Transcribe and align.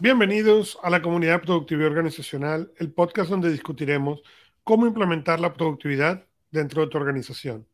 Bienvenidos 0.00 0.78
a 0.84 0.90
la 0.90 1.02
comunidad 1.02 1.42
Productividad 1.42 1.88
Organizacional, 1.88 2.72
el 2.76 2.92
podcast 2.92 3.30
donde 3.30 3.50
discutiremos 3.50 4.22
cómo 4.62 4.86
implementar 4.86 5.40
la 5.40 5.52
productividad 5.52 6.24
dentro 6.52 6.82
de 6.82 6.88
tu 6.88 6.98
organización. 6.98 7.66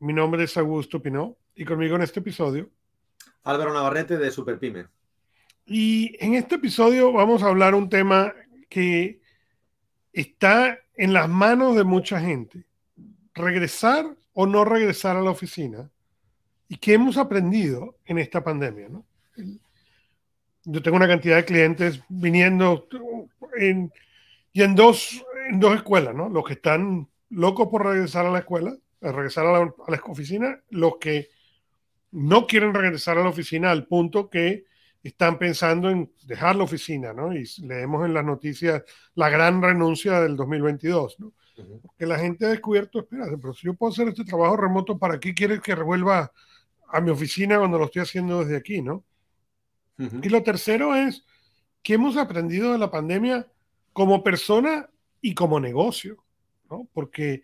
Mi 0.00 0.12
nombre 0.12 0.42
es 0.42 0.56
Augusto 0.56 1.00
Pinó 1.00 1.36
y 1.54 1.64
conmigo 1.64 1.94
en 1.94 2.02
este 2.02 2.18
episodio 2.18 2.68
Álvaro 3.44 3.72
Navarrete 3.72 4.18
de 4.18 4.32
Superpyme. 4.32 4.86
Y 5.64 6.16
en 6.18 6.34
este 6.34 6.56
episodio 6.56 7.12
vamos 7.12 7.44
a 7.44 7.46
hablar 7.46 7.76
un 7.76 7.88
tema 7.88 8.34
que 8.68 9.20
está 10.12 10.76
en 10.96 11.12
las 11.12 11.28
manos 11.28 11.76
de 11.76 11.84
mucha 11.84 12.18
gente. 12.20 12.64
Regresar 13.32 14.16
o 14.32 14.44
no 14.44 14.64
regresar 14.64 15.16
a 15.16 15.22
la 15.22 15.30
oficina 15.30 15.88
y 16.66 16.78
qué 16.78 16.94
hemos 16.94 17.16
aprendido 17.16 17.96
en 18.06 18.18
esta 18.18 18.42
pandemia. 18.42 18.88
Yo 20.64 20.82
tengo 20.82 20.96
una 20.96 21.08
cantidad 21.08 21.36
de 21.36 21.44
clientes 21.44 22.02
viniendo 22.08 22.86
en, 23.56 23.92
y 24.52 24.62
en 24.62 24.74
dos, 24.74 25.24
en 25.50 25.60
dos 25.60 25.74
escuelas, 25.74 26.14
¿no? 26.14 26.28
Los 26.28 26.44
que 26.44 26.54
están 26.54 27.08
locos 27.30 27.68
por 27.68 27.86
regresar 27.86 28.26
a 28.26 28.30
la 28.30 28.40
escuela, 28.40 28.76
a 29.00 29.12
regresar 29.12 29.46
a 29.46 29.52
la, 29.52 29.58
a 29.58 29.90
la 29.90 30.00
oficina, 30.06 30.60
los 30.70 30.98
que 30.98 31.28
no 32.12 32.46
quieren 32.46 32.74
regresar 32.74 33.18
a 33.18 33.22
la 33.22 33.30
oficina 33.30 33.70
al 33.70 33.86
punto 33.86 34.28
que 34.28 34.64
están 35.02 35.38
pensando 35.38 35.88
en 35.88 36.12
dejar 36.26 36.56
la 36.56 36.64
oficina, 36.64 37.12
¿no? 37.12 37.32
Y 37.34 37.48
leemos 37.62 38.04
en 38.04 38.14
las 38.14 38.24
noticias 38.24 38.82
la 39.14 39.30
gran 39.30 39.62
renuncia 39.62 40.20
del 40.20 40.36
2022, 40.36 41.20
¿no? 41.20 41.32
Porque 41.82 42.06
la 42.06 42.18
gente 42.18 42.46
ha 42.46 42.48
descubierto, 42.48 43.00
espérate, 43.00 43.36
pero 43.38 43.52
si 43.52 43.66
yo 43.66 43.74
puedo 43.74 43.92
hacer 43.92 44.08
este 44.08 44.24
trabajo 44.24 44.56
remoto, 44.56 44.98
¿para 44.98 45.20
qué 45.20 45.34
quieres 45.34 45.60
que 45.60 45.74
revuelva 45.74 46.32
a 46.88 47.00
mi 47.00 47.10
oficina 47.10 47.58
cuando 47.58 47.78
lo 47.78 47.84
estoy 47.86 48.02
haciendo 48.02 48.40
desde 48.40 48.56
aquí, 48.56 48.82
¿no? 48.82 49.04
Y 50.22 50.28
lo 50.28 50.42
tercero 50.42 50.94
es, 50.94 51.24
¿qué 51.82 51.94
hemos 51.94 52.16
aprendido 52.16 52.72
de 52.72 52.78
la 52.78 52.90
pandemia 52.90 53.46
como 53.92 54.22
persona 54.22 54.88
y 55.20 55.34
como 55.34 55.60
negocio? 55.60 56.24
¿no? 56.70 56.88
Porque, 56.92 57.42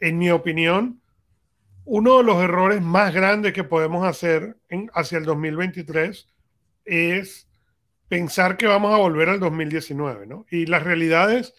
en 0.00 0.18
mi 0.18 0.30
opinión, 0.30 1.00
uno 1.84 2.18
de 2.18 2.24
los 2.24 2.42
errores 2.42 2.82
más 2.82 3.12
grandes 3.12 3.52
que 3.52 3.64
podemos 3.64 4.06
hacer 4.06 4.56
hacia 4.94 5.18
el 5.18 5.24
2023 5.24 6.28
es 6.84 7.48
pensar 8.08 8.56
que 8.56 8.66
vamos 8.66 8.92
a 8.92 8.98
volver 8.98 9.28
al 9.28 9.40
2019, 9.40 10.26
¿no? 10.26 10.46
Y 10.50 10.66
las 10.66 10.82
realidades, 10.82 11.54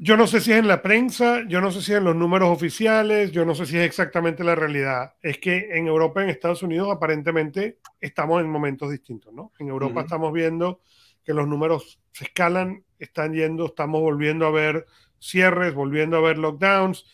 yo 0.00 0.16
no 0.16 0.28
sé 0.28 0.40
si 0.40 0.52
es 0.52 0.58
en 0.58 0.68
la 0.68 0.80
prensa, 0.80 1.42
yo 1.48 1.60
no 1.60 1.72
sé 1.72 1.82
si 1.82 1.90
es 1.92 1.98
en 1.98 2.04
los 2.04 2.14
números 2.14 2.50
oficiales, 2.50 3.32
yo 3.32 3.44
no 3.44 3.56
sé 3.56 3.66
si 3.66 3.76
es 3.76 3.84
exactamente 3.84 4.44
la 4.44 4.54
realidad. 4.54 5.14
Es 5.20 5.38
que 5.38 5.70
en 5.72 5.88
Europa, 5.88 6.22
en 6.22 6.30
Estados 6.30 6.62
Unidos, 6.62 6.88
aparentemente 6.90 7.78
estamos 8.00 8.40
en 8.40 8.48
momentos 8.48 8.92
distintos, 8.92 9.34
¿no? 9.34 9.52
En 9.58 9.68
Europa 9.68 10.02
estamos 10.02 10.32
viendo 10.32 10.80
que 11.24 11.34
los 11.34 11.48
números 11.48 12.00
se 12.12 12.24
escalan, 12.24 12.84
están 12.96 13.34
yendo, 13.34 13.66
estamos 13.66 14.00
volviendo 14.00 14.46
a 14.46 14.52
ver 14.52 14.86
cierres, 15.20 15.74
volviendo 15.74 16.16
a 16.16 16.20
ver 16.20 16.38
lockdowns, 16.38 17.04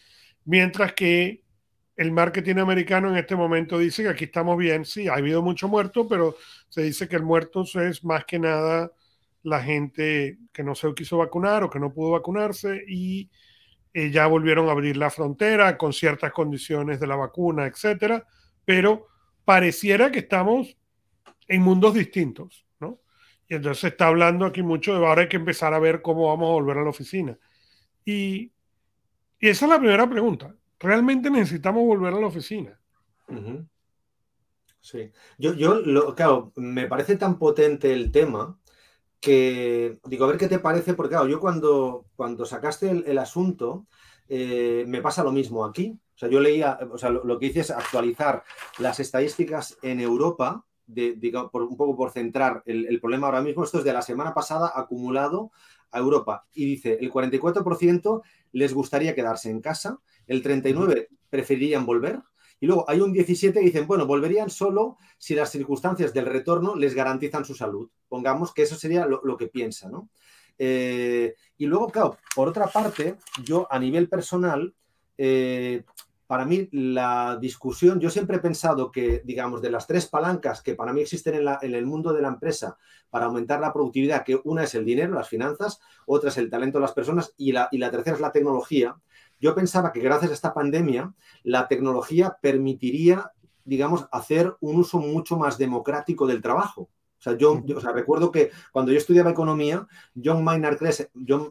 mientras 0.44 0.92
que 0.92 1.42
el 1.96 2.12
marketing 2.12 2.56
americano 2.56 3.08
en 3.08 3.16
este 3.16 3.34
momento 3.34 3.78
dice 3.78 4.02
que 4.02 4.10
aquí 4.10 4.24
estamos 4.24 4.58
bien, 4.58 4.84
sí, 4.84 5.08
ha 5.08 5.14
habido 5.14 5.40
mucho 5.40 5.68
muerto, 5.68 6.06
pero 6.06 6.36
se 6.68 6.82
dice 6.82 7.08
que 7.08 7.16
el 7.16 7.22
muerto 7.22 7.64
es 7.80 8.04
más 8.04 8.26
que 8.26 8.38
nada 8.38 8.92
la 9.44 9.62
gente 9.62 10.38
que 10.52 10.64
no 10.64 10.74
se 10.74 10.92
quiso 10.94 11.18
vacunar 11.18 11.62
o 11.62 11.70
que 11.70 11.78
no 11.78 11.92
pudo 11.92 12.10
vacunarse 12.10 12.82
y 12.88 13.30
eh, 13.92 14.10
ya 14.10 14.26
volvieron 14.26 14.68
a 14.68 14.72
abrir 14.72 14.96
la 14.96 15.10
frontera 15.10 15.78
con 15.78 15.92
ciertas 15.92 16.32
condiciones 16.32 16.98
de 16.98 17.06
la 17.06 17.16
vacuna, 17.16 17.66
etcétera, 17.66 18.26
pero 18.64 19.06
pareciera 19.44 20.10
que 20.10 20.20
estamos 20.20 20.76
en 21.46 21.62
mundos 21.62 21.94
distintos, 21.94 22.66
¿no? 22.80 23.00
Y 23.46 23.54
entonces 23.54 23.92
está 23.92 24.08
hablando 24.08 24.46
aquí 24.46 24.62
mucho 24.62 24.98
de 24.98 25.06
ahora 25.06 25.22
hay 25.22 25.28
que 25.28 25.36
empezar 25.36 25.72
a 25.72 25.78
ver 25.78 26.02
cómo 26.02 26.26
vamos 26.26 26.48
a 26.48 26.52
volver 26.54 26.78
a 26.78 26.82
la 26.82 26.90
oficina. 26.90 27.38
Y, 28.04 28.52
y 29.38 29.48
esa 29.48 29.66
es 29.66 29.70
la 29.70 29.78
primera 29.78 30.10
pregunta 30.10 30.54
realmente 30.84 31.30
necesitamos 31.30 31.84
volver 31.84 32.14
a 32.14 32.20
la 32.20 32.26
oficina. 32.26 32.78
Sí, 34.80 35.10
yo, 35.38 35.54
yo 35.54 35.76
lo, 35.76 36.14
claro, 36.14 36.52
me 36.56 36.86
parece 36.86 37.16
tan 37.16 37.38
potente 37.38 37.92
el 37.92 38.12
tema 38.12 38.58
que 39.24 39.98
digo, 40.04 40.24
a 40.24 40.28
ver 40.28 40.36
qué 40.36 40.48
te 40.48 40.58
parece, 40.58 40.92
porque 40.94 41.14
claro, 41.14 41.26
yo 41.26 41.40
cuando, 41.40 42.04
cuando 42.14 42.44
sacaste 42.44 42.90
el, 42.90 43.18
asunto, 43.18 43.86
eh, 44.28 44.84
me 44.86 45.00
pasa 45.00 45.24
lo 45.24 45.32
mismo 45.32 45.64
aquí. 45.64 45.98
O 46.14 46.18
sea, 46.18 46.28
yo 46.28 46.40
leía, 46.40 46.78
o 46.92 46.98
sea, 46.98 47.08
lo, 47.10 47.38
que 47.38 47.46
hice 47.46 47.60
es 47.60 47.70
actualizar 47.70 48.44
las 48.78 49.00
estadísticas 49.00 49.78
en 49.82 50.00
Europa, 50.00 50.64
de, 50.86 51.18
por, 51.50 51.62
un 51.62 51.76
poco 51.78 51.96
por 51.96 52.10
centrar 52.10 52.62
el, 52.66 52.86
el, 52.86 53.00
problema 53.00 53.26
ahora 53.26 53.40
mismo. 53.40 53.64
Esto 53.64 53.78
es 53.78 53.84
de 53.84 53.94
la 53.94 54.02
semana 54.02 54.34
pasada 54.34 54.70
acumulado 54.74 55.50
a 55.90 55.98
Europa. 55.98 56.46
Y 56.52 56.66
dice, 56.66 56.98
el 57.00 57.10
44% 57.10 58.22
les 58.52 58.74
gustaría 58.74 59.14
quedarse 59.14 59.48
en 59.48 59.62
casa 59.62 60.00
el 60.26 60.42
39 60.42 61.08
preferirían 61.30 61.86
volver. 61.86 62.20
Y 62.60 62.66
luego 62.66 62.84
hay 62.88 63.00
un 63.00 63.12
17 63.12 63.58
que 63.58 63.66
dicen, 63.66 63.86
bueno, 63.86 64.06
volverían 64.06 64.50
solo 64.50 64.96
si 65.18 65.34
las 65.34 65.50
circunstancias 65.50 66.14
del 66.14 66.26
retorno 66.26 66.76
les 66.76 66.94
garantizan 66.94 67.44
su 67.44 67.54
salud. 67.54 67.90
Pongamos 68.08 68.52
que 68.52 68.62
eso 68.62 68.76
sería 68.76 69.06
lo, 69.06 69.36
que 69.36 69.48
piensa, 69.48 69.88
¿no? 69.88 70.08
Eh, 70.58 71.34
y 71.58 71.66
luego, 71.66 71.88
claro, 71.88 72.16
por 72.34 72.48
otra 72.48 72.68
parte, 72.68 73.16
yo 73.42 73.66
a 73.70 73.78
nivel 73.78 74.08
personal, 74.08 74.72
eh, 75.18 75.82
para 76.26 76.46
mí 76.46 76.68
la 76.72 77.36
discusión, 77.40 78.00
yo 78.00 78.08
siempre 78.08 78.38
he 78.38 78.40
pensado 78.40 78.90
que, 78.90 79.22
digamos, 79.24 79.60
de 79.60 79.70
las 79.70 79.86
tres 79.86 80.06
palancas 80.06 80.62
que 80.62 80.74
para 80.74 80.92
mí 80.92 81.00
existen 81.02 81.34
en, 81.60 81.74
el 81.74 81.86
mundo 81.86 82.12
de 82.12 82.22
la 82.22 82.28
empresa 82.28 82.78
para 83.10 83.26
aumentar 83.26 83.60
la 83.60 83.72
productividad, 83.72 84.24
que 84.24 84.40
una 84.44 84.64
es 84.64 84.74
el 84.74 84.84
dinero, 84.84 85.14
las 85.14 85.28
finanzas, 85.28 85.80
otra 86.06 86.30
es 86.30 86.38
el 86.38 86.50
talento 86.50 86.78
de 86.78 86.82
las 86.82 86.92
personas 86.92 87.34
y 87.36 87.52
la, 87.52 87.68
y 87.70 87.78
la 87.78 87.90
tercera 87.90 88.16
es 88.16 88.22
la 88.22 88.32
tecnología, 88.32 88.96
yo 89.44 89.54
pensaba 89.54 89.92
que 89.92 90.00
gracias 90.00 90.30
a 90.30 90.34
esta 90.34 90.54
pandemia 90.54 91.12
la 91.42 91.68
tecnología 91.68 92.38
permitiría, 92.40 93.30
digamos, 93.62 94.06
hacer 94.10 94.56
un 94.60 94.76
uso 94.76 94.96
mucho 95.00 95.36
más 95.36 95.58
democrático 95.58 96.26
del 96.26 96.40
trabajo. 96.40 96.80
O 96.80 96.90
sea, 97.18 97.36
yo, 97.36 97.62
recuerdo 97.92 98.32
que 98.32 98.52
cuando 98.72 98.90
yo 98.90 98.96
estudiaba 98.96 99.32
economía, 99.32 99.86
John 100.14 100.42
Maynard, 100.42 100.78
John, 101.28 101.50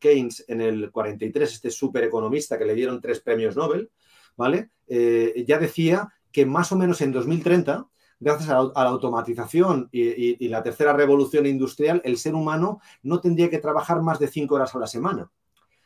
Keynes 0.00 0.44
en 0.48 0.60
el 0.60 0.90
43, 0.90 1.52
este 1.52 1.70
super 1.70 2.02
economista 2.02 2.58
que 2.58 2.64
le 2.64 2.74
dieron 2.74 3.00
tres 3.00 3.20
premios 3.20 3.56
Nobel, 3.56 3.92
¿vale? 4.36 4.70
Eh, 4.88 5.44
ya 5.46 5.60
decía 5.60 6.12
que 6.32 6.44
más 6.44 6.72
o 6.72 6.76
menos 6.76 7.00
en 7.00 7.12
2030 7.12 7.86
gracias 8.18 8.50
a 8.50 8.54
la, 8.54 8.90
automatización 8.90 9.88
y, 9.92 10.48
la 10.48 10.64
tercera 10.64 10.92
revolución 10.92 11.46
industrial, 11.46 12.02
el 12.04 12.16
ser 12.16 12.34
humano 12.34 12.80
no 13.04 13.20
tendría 13.20 13.50
que 13.50 13.60
trabajar 13.60 14.02
más 14.02 14.18
de 14.18 14.26
cinco 14.26 14.56
horas 14.56 14.74
a 14.74 14.80
la 14.80 14.88
semana. 14.88 15.30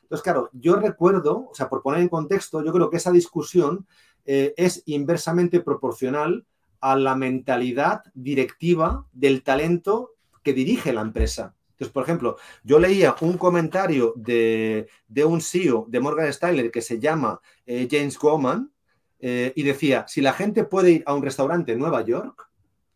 Entonces, 0.08 0.24
claro, 0.24 0.48
yo 0.54 0.76
recuerdo, 0.76 1.48
o 1.50 1.54
sea, 1.54 1.68
por 1.68 1.82
poner 1.82 2.00
en 2.00 2.08
contexto, 2.08 2.64
yo 2.64 2.72
creo 2.72 2.88
que 2.88 2.96
esa 2.96 3.12
discusión 3.12 3.86
eh, 4.24 4.54
es 4.56 4.82
inversamente 4.86 5.60
proporcional 5.60 6.46
a 6.80 6.96
la 6.96 7.14
mentalidad 7.14 8.04
directiva 8.14 9.04
del 9.12 9.42
talento 9.42 10.14
que 10.42 10.54
dirige 10.54 10.94
la 10.94 11.02
empresa. 11.02 11.54
Entonces, 11.72 11.92
por 11.92 12.04
ejemplo, 12.04 12.38
yo 12.64 12.78
leía 12.78 13.16
un 13.20 13.36
comentario 13.36 14.14
de, 14.16 14.88
un 15.26 15.42
CEO 15.42 15.84
de 15.88 16.00
Morgan 16.00 16.28
Stanley 16.28 16.70
que 16.70 16.80
se 16.80 16.98
llama 16.98 17.40
eh, 17.66 17.86
James 17.90 18.18
Goman 18.18 18.72
eh, 19.20 19.52
y 19.54 19.62
decía, 19.62 20.06
si 20.08 20.22
la 20.22 20.32
gente 20.32 20.64
puede 20.64 20.90
ir 20.92 21.02
a 21.04 21.12
un 21.12 21.22
restaurante 21.22 21.72
en 21.72 21.80
Nueva 21.80 22.00
York, 22.00 22.48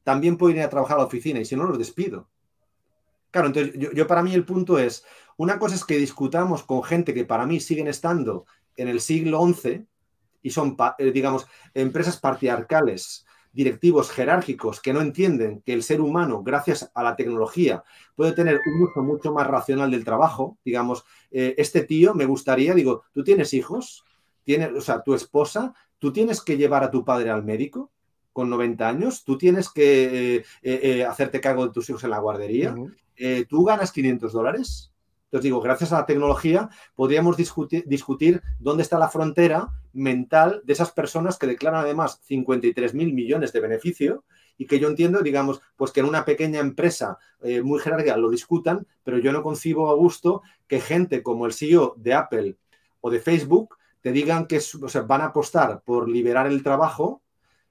también 0.02 0.38
puede 0.38 0.56
ir 0.56 0.62
a 0.62 0.70
trabajar 0.70 0.96
a 0.96 1.00
la 1.00 1.06
oficina 1.06 1.40
y 1.40 1.44
si 1.44 1.56
no, 1.56 1.64
los 1.64 1.76
despido. 1.76 2.30
Claro, 3.32 3.46
entonces 3.46 3.72
yo, 3.94 4.06
para 4.06 4.22
mí 4.22 4.34
el 4.34 4.44
punto 4.44 4.78
es, 4.78 5.04
una 5.36 5.58
cosa 5.58 5.74
es 5.74 5.84
que 5.84 5.96
discutamos 5.98 6.62
con 6.62 6.82
gente 6.82 7.14
que 7.14 7.24
para 7.24 7.46
mí 7.46 7.60
siguen 7.60 7.88
estando 7.88 8.46
en 8.76 8.88
el 8.88 9.00
siglo 9.00 9.46
XI 9.46 9.86
y 10.42 10.50
son, 10.50 10.76
eh, 10.98 11.12
digamos, 11.12 11.46
empresas 11.74 12.18
patriarcales, 12.18 13.24
directivos 13.52 14.10
jerárquicos 14.10 14.80
que 14.80 14.92
no 14.92 15.00
entienden 15.00 15.62
que 15.62 15.72
el 15.72 15.82
ser 15.82 16.00
humano, 16.00 16.42
gracias 16.42 16.90
a 16.94 17.02
la 17.02 17.16
tecnología, 17.16 17.84
puede 18.16 18.32
tener 18.32 18.60
un 18.66 18.82
uso 18.82 19.02
mucho 19.02 19.32
más 19.32 19.46
racional 19.46 19.90
del 19.90 20.04
trabajo. 20.04 20.58
Digamos, 20.64 21.04
eh, 21.30 21.54
este 21.58 21.82
tío 21.82 22.14
me 22.14 22.24
gustaría, 22.24 22.74
digo, 22.74 23.04
tú 23.12 23.22
tienes 23.22 23.54
hijos, 23.54 24.04
tienes, 24.44 24.72
o 24.72 24.80
sea, 24.80 25.02
tu 25.02 25.14
esposa, 25.14 25.74
tú 25.98 26.12
tienes 26.12 26.40
que 26.40 26.56
llevar 26.56 26.82
a 26.82 26.90
tu 26.90 27.04
padre 27.04 27.30
al 27.30 27.44
médico 27.44 27.90
con 28.32 28.48
90 28.48 28.88
años, 28.88 29.24
tú 29.24 29.36
tienes 29.36 29.68
que 29.68 30.42
eh, 30.62 31.04
hacerte 31.04 31.40
cargo 31.40 31.66
de 31.66 31.72
tus 31.72 31.90
hijos 31.90 32.02
en 32.02 32.10
la 32.10 32.18
guardería, 32.18 32.74
tú 33.46 33.64
ganas 33.64 33.92
500 33.92 34.32
dólares. 34.32 34.91
Entonces 35.32 35.44
digo, 35.44 35.62
gracias 35.62 35.94
a 35.94 36.00
la 36.00 36.04
tecnología 36.04 36.68
podríamos 36.94 37.38
discutir, 37.38 38.42
dónde 38.58 38.82
está 38.82 38.98
la 38.98 39.08
frontera 39.08 39.70
mental 39.94 40.60
de 40.64 40.74
esas 40.74 40.90
personas 40.90 41.38
que 41.38 41.46
declaran 41.46 41.80
además 41.80 42.20
53 42.24 42.92
mil 42.92 43.14
millones 43.14 43.50
de 43.54 43.60
beneficio 43.60 44.24
y 44.58 44.66
que 44.66 44.78
yo 44.78 44.88
entiendo, 44.88 45.22
digamos, 45.22 45.62
pues 45.74 45.90
que 45.90 46.00
en 46.00 46.06
una 46.06 46.26
pequeña 46.26 46.60
empresa 46.60 47.16
eh, 47.40 47.62
muy 47.62 47.80
jerárquica 47.80 48.18
lo 48.18 48.28
discutan, 48.28 48.86
pero 49.04 49.16
yo 49.16 49.32
no 49.32 49.42
concibo 49.42 49.88
a 49.88 49.94
gusto 49.94 50.42
que 50.66 50.80
gente 50.80 51.22
como 51.22 51.46
el 51.46 51.54
CEO 51.54 51.94
de 51.96 52.12
Apple 52.12 52.58
o 53.00 53.10
de 53.10 53.18
Facebook 53.18 53.76
te 54.02 54.12
digan 54.12 54.46
que 54.46 54.60
van 55.06 55.22
a 55.22 55.26
apostar 55.26 55.80
por 55.82 56.10
liberar 56.10 56.46
el 56.46 56.62
trabajo 56.62 57.22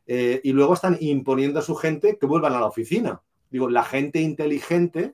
eh, 0.07 0.41
y 0.43 0.51
luego 0.51 0.73
están 0.73 0.97
imponiendo 0.99 1.59
a 1.59 1.63
su 1.63 1.75
gente 1.75 2.17
que 2.17 2.25
vuelvan 2.25 2.53
a 2.53 2.59
la 2.59 2.65
oficina. 2.65 3.21
Digo, 3.51 3.69
la 3.69 3.83
gente 3.83 4.19
inteligente 4.19 5.13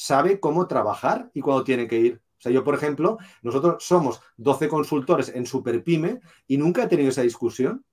sabe 0.00 0.40
cómo 0.40 0.66
trabajar 0.66 1.30
y 1.34 1.42
cuándo 1.42 1.62
tiene 1.62 1.86
que 1.86 1.98
ir. 1.98 2.22
O 2.38 2.40
sea, 2.40 2.50
yo, 2.50 2.64
por 2.64 2.74
ejemplo, 2.74 3.18
nosotros 3.42 3.84
somos 3.84 4.22
12 4.38 4.66
consultores 4.66 5.28
en 5.28 5.44
Superpyme 5.44 6.22
y 6.48 6.56
nunca 6.56 6.84
he 6.84 6.86
tenido 6.86 7.10
esa 7.10 7.20
discusión. 7.20 7.84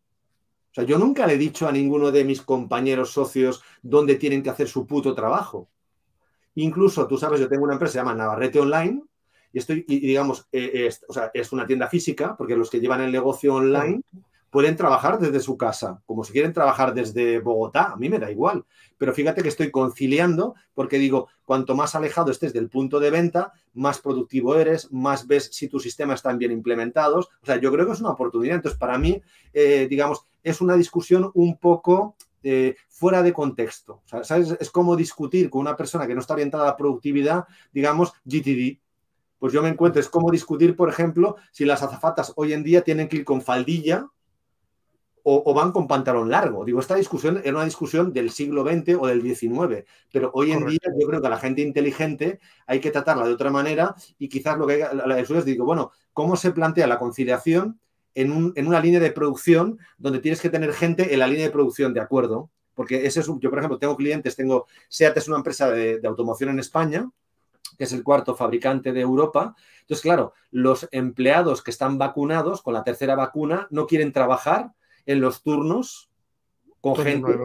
O 0.72 0.74
sea, 0.74 0.86
yo 0.86 0.98
nunca 0.98 1.28
le 1.28 1.34
he 1.34 1.38
dicho 1.38 1.68
a 1.68 1.72
ninguno 1.74 2.12
de 2.12 2.24
mis 2.24 2.42
compañeros 2.42 3.12
socios 3.12 3.62
dónde 3.82 4.16
tienen 4.16 4.42
que 4.42 4.50
hacer 4.50 4.70
su 4.70 4.88
puto 4.88 5.14
trabajo. 5.14 5.68
Incluso, 6.56 7.08
tú 7.08 7.18
sabes, 7.18 7.42
yo 7.42 7.50
tengo 7.50 7.66
una 7.66 7.74
empresa 7.74 7.92
que 7.92 8.00
se 8.00 8.00
llama 8.00 8.16
Navarrete 8.16 8.62
Online 8.62 9.04
y 9.52 9.60
estoy, 9.60 9.84
y, 9.86 10.00
digamos, 10.00 10.48
eh, 10.54 10.90
o 11.10 11.14
sea, 11.14 11.30
es 11.34 11.52
una 11.52 11.68
tienda 11.68 11.90
física, 11.90 12.38
porque 12.38 12.56
los 12.56 12.70
que 12.70 12.80
llevan 12.80 13.02
el 13.02 13.12
negocio 13.12 13.54
online 13.54 14.02
pueden 14.50 14.76
trabajar 14.76 15.20
desde 15.20 15.40
su 15.40 15.58
casa, 15.58 16.02
como 16.06 16.24
si 16.24 16.32
quieren 16.32 16.54
trabajar 16.54 16.94
desde 16.94 17.40
Bogotá, 17.40 17.92
a 17.94 17.96
mí 17.98 18.10
me 18.10 18.20
da 18.20 18.32
igual. 18.32 18.66
Pero 18.98 19.14
fíjate 19.14 19.44
que 19.44 19.50
estoy 19.50 19.72
conciliando 19.72 20.56
porque 20.74 20.98
digo, 20.98 21.28
cuanto 21.46 21.76
más 21.76 21.96
alejado 21.96 22.32
estés 22.32 22.54
del 22.54 22.70
punto 22.70 23.00
de 23.00 23.12
venta, 23.12 23.54
más 23.74 24.00
productivo 24.00 24.56
eres, 24.56 24.92
más 24.92 25.28
ves 25.28 25.50
si 25.52 25.68
tus 25.68 25.84
sistemas 25.84 26.20
están 26.20 26.38
bien 26.38 26.52
implementados. 26.52 27.30
O 27.42 27.46
sea, 27.46 27.58
yo 27.58 27.72
creo 27.72 27.86
que 27.86 27.92
es 27.92 28.00
una 28.00 28.12
oportunidad. 28.12 28.56
Entonces, 28.56 28.80
para 28.80 28.98
mí, 28.98 29.22
eh, 29.54 29.88
digamos, 29.90 30.26
es 30.44 30.62
una 30.62 30.76
discusión 30.76 31.30
un 31.34 31.58
poco 31.58 32.16
eh, 32.44 32.76
fuera 32.88 33.22
de 33.22 33.34
contexto. 33.34 34.02
O 34.06 34.08
sea, 34.08 34.24
¿sabes? 34.24 34.56
Es 34.60 34.72
como 34.72 34.96
discutir 34.96 35.50
con 35.50 35.62
una 35.62 35.76
persona 35.76 36.08
que 36.08 36.16
no 36.16 36.22
está 36.22 36.34
orientada 36.34 36.64
a 36.64 36.68
la 36.68 36.78
productividad, 36.78 37.46
digamos, 37.74 38.14
GTD. 38.26 38.80
Pues 39.40 39.54
yo 39.54 39.62
me 39.62 39.70
encuentro, 39.70 40.00
es 40.00 40.10
como 40.10 40.32
discutir, 40.32 40.76
por 40.76 40.90
ejemplo, 40.90 41.36
si 41.52 41.66
las 41.66 41.84
azafatas 41.84 42.34
hoy 42.38 42.54
en 42.54 42.64
día 42.64 42.82
tienen 42.84 43.08
que 43.08 43.18
ir 43.18 43.26
con 43.26 43.42
faldilla 43.42 44.08
o, 45.30 45.54
van 45.54 45.74
con 45.74 45.88
pantalón 45.88 46.32
largo. 46.32 46.64
Digo, 46.64 46.80
esta 46.80 46.96
discusión 46.96 47.42
era 47.44 47.58
una 47.58 47.66
discusión 47.66 48.14
del 48.14 48.30
siglo 48.32 48.64
XX 48.64 48.96
o 48.98 49.08
del 49.08 49.22
XIX, 49.22 49.84
pero 50.10 50.32
hoy 50.34 50.54
en 50.54 50.66
día 50.66 50.80
yo 50.98 51.06
creo 51.06 51.20
que 51.20 51.28
a 51.28 51.30
la 51.30 51.38
gente 51.38 51.62
inteligente 51.62 52.40
hay 52.66 52.80
que 52.80 52.92
tratarla 52.92 53.26
de 53.26 53.34
otra 53.34 53.50
manera 53.50 53.94
y 54.18 54.30
quizás 54.30 54.58
lo 54.58 54.66
que 54.66 54.86
hay 54.86 54.96
la 54.96 55.20
es, 55.20 55.46
digo, 55.46 55.66
bueno, 55.66 55.92
¿cómo 56.14 56.38
se 56.38 56.52
plantea 56.52 56.88
la 56.88 56.98
conciliación 56.98 57.78
en, 58.16 58.54
una 58.56 58.80
línea 58.80 59.02
de 59.02 59.12
producción 59.12 59.80
donde 59.98 60.20
tienes 60.20 60.40
que 60.40 60.50
tener 60.50 60.72
gente 60.72 61.14
en 61.14 61.20
la 61.20 61.28
línea 61.28 61.48
de 61.48 61.52
producción, 61.52 61.94
¿de 61.94 62.00
acuerdo? 62.00 62.50
Porque 62.74 63.06
ese 63.06 63.20
es 63.20 63.28
un, 63.28 63.42
yo, 63.42 63.50
por 63.50 63.60
ejemplo, 63.60 63.80
tengo 63.80 63.98
clientes, 63.98 64.38
tengo, 64.38 64.66
SEAT 64.88 65.18
es 65.18 65.28
una 65.28 65.38
empresa 65.38 65.70
de, 65.70 66.00
de 66.00 66.08
automoción 66.08 66.52
en 66.52 66.60
España, 66.60 67.12
que 67.78 67.84
es 67.84 67.92
el 67.92 68.02
cuarto 68.02 68.34
fabricante 68.34 68.94
de 68.94 69.02
Europa. 69.02 69.56
Entonces, 69.82 70.04
claro, 70.04 70.34
los 70.52 70.88
empleados 70.92 71.62
que 71.62 71.72
están 71.72 71.98
vacunados 71.98 72.62
con 72.62 72.74
la 72.74 72.86
tercera 72.86 73.16
vacuna 73.16 73.68
no 73.72 73.88
quieren 73.88 74.14
trabajar 74.14 74.72
en 75.08 75.22
los 75.22 75.42
turnos 75.42 76.12
con 76.80 76.96
gente 76.98 77.36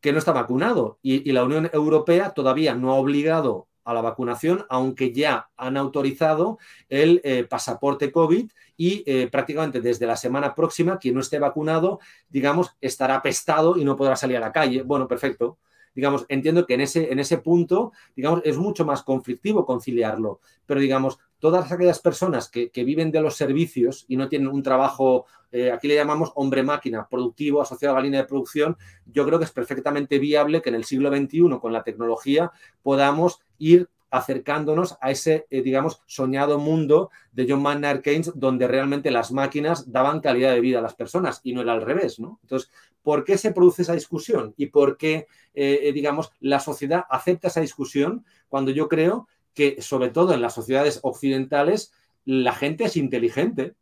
que 0.00 0.12
no 0.12 0.18
está 0.18 0.30
vacunado. 0.30 0.98
Y, 1.02 1.32
la 1.32 1.42
Unión 1.42 1.68
Europea 1.72 2.30
todavía 2.30 2.76
no 2.76 2.92
ha 2.92 2.94
obligado 2.94 3.66
a 3.82 3.92
la 3.94 4.02
vacunación, 4.02 4.64
aunque 4.68 5.12
ya 5.12 5.48
han 5.56 5.76
autorizado 5.76 6.58
el 6.88 7.20
eh, 7.24 7.44
pasaporte 7.44 8.12
COVID 8.12 8.50
y 8.76 9.02
eh, 9.06 9.28
prácticamente 9.30 9.80
desde 9.80 10.06
la 10.06 10.16
semana 10.16 10.54
próxima, 10.54 10.98
quien 10.98 11.14
no 11.14 11.20
esté 11.20 11.38
vacunado, 11.38 11.98
digamos, 12.28 12.76
estará 12.80 13.20
pestado 13.22 13.76
y 13.76 13.84
no 13.84 13.96
podrá 13.96 14.16
salir 14.16 14.36
a 14.36 14.40
la 14.40 14.52
calle. 14.52 14.82
Bueno, 14.82 15.08
perfecto 15.08 15.58
digamos, 15.96 16.26
entiendo 16.28 16.66
que 16.66 16.74
en 16.74 16.82
ese, 16.82 17.10
en 17.10 17.18
ese 17.18 17.38
punto, 17.38 17.92
digamos, 18.14 18.42
es 18.44 18.58
mucho 18.58 18.84
más 18.84 19.02
conflictivo 19.02 19.64
conciliarlo, 19.64 20.40
pero 20.66 20.78
digamos, 20.78 21.18
todas 21.38 21.70
aquellas 21.70 22.00
personas 22.00 22.48
que, 22.48 22.70
viven 22.84 23.10
de 23.10 23.20
los 23.20 23.36
servicios 23.36 24.04
y 24.08 24.16
no 24.16 24.28
tienen 24.28 24.48
un 24.48 24.62
trabajo, 24.62 25.26
eh, 25.52 25.70
aquí 25.70 25.88
le 25.88 25.94
llamamos 25.94 26.32
hombre-máquina, 26.34 27.06
productivo, 27.08 27.60
asociado 27.60 27.94
a 27.94 27.98
la 27.98 28.04
línea 28.04 28.22
de 28.22 28.28
producción, 28.28 28.76
yo 29.06 29.26
creo 29.26 29.38
que 29.38 29.44
es 29.44 29.52
perfectamente 29.52 30.18
viable 30.18 30.62
que 30.62 30.70
en 30.70 30.76
el 30.76 30.84
siglo 30.84 31.14
XXI, 31.14 31.58
con 31.60 31.72
la 31.72 31.82
tecnología, 31.82 32.52
podamos 32.82 33.40
ir 33.58 33.88
acercándonos 34.10 34.96
a 35.00 35.10
ese, 35.10 35.46
eh, 35.50 35.62
digamos, 35.62 36.00
soñado 36.06 36.58
mundo 36.58 37.10
de 37.32 37.46
John 37.48 37.60
Maynard 37.60 38.00
Keynes, 38.00 38.32
donde 38.34 38.66
realmente 38.68 39.10
las 39.10 39.32
máquinas 39.32 39.90
daban 39.92 40.20
calidad 40.20 40.52
de 40.52 40.60
vida 40.60 40.78
a 40.78 40.82
las 40.82 40.94
personas 40.94 41.40
y 41.42 41.52
no 41.52 41.60
era 41.60 41.72
al 41.72 41.82
revés, 41.82 42.18
¿no? 42.18 42.38
Entonces, 42.42 42.70
¿por 43.02 43.24
qué 43.24 43.36
se 43.36 43.52
produce 43.52 43.82
esa 43.82 43.94
discusión? 43.94 44.54
¿Y 44.56 44.66
por 44.66 44.96
qué, 44.96 45.26
eh, 45.54 45.90
digamos, 45.92 46.32
la 46.40 46.60
sociedad 46.60 47.04
acepta 47.10 47.48
esa 47.48 47.60
discusión 47.60 48.24
cuando 48.48 48.70
yo 48.70 48.88
creo 48.88 49.28
que, 49.56 49.82
sobre 49.82 50.10
todo 50.10 50.32
en 50.32 50.42
las 50.42 50.54
sociedades 50.54 51.00
occidentales, 51.02 51.92
la 52.24 52.52
gente 52.52 52.84
es 52.84 52.96
inteligente? 52.96 53.74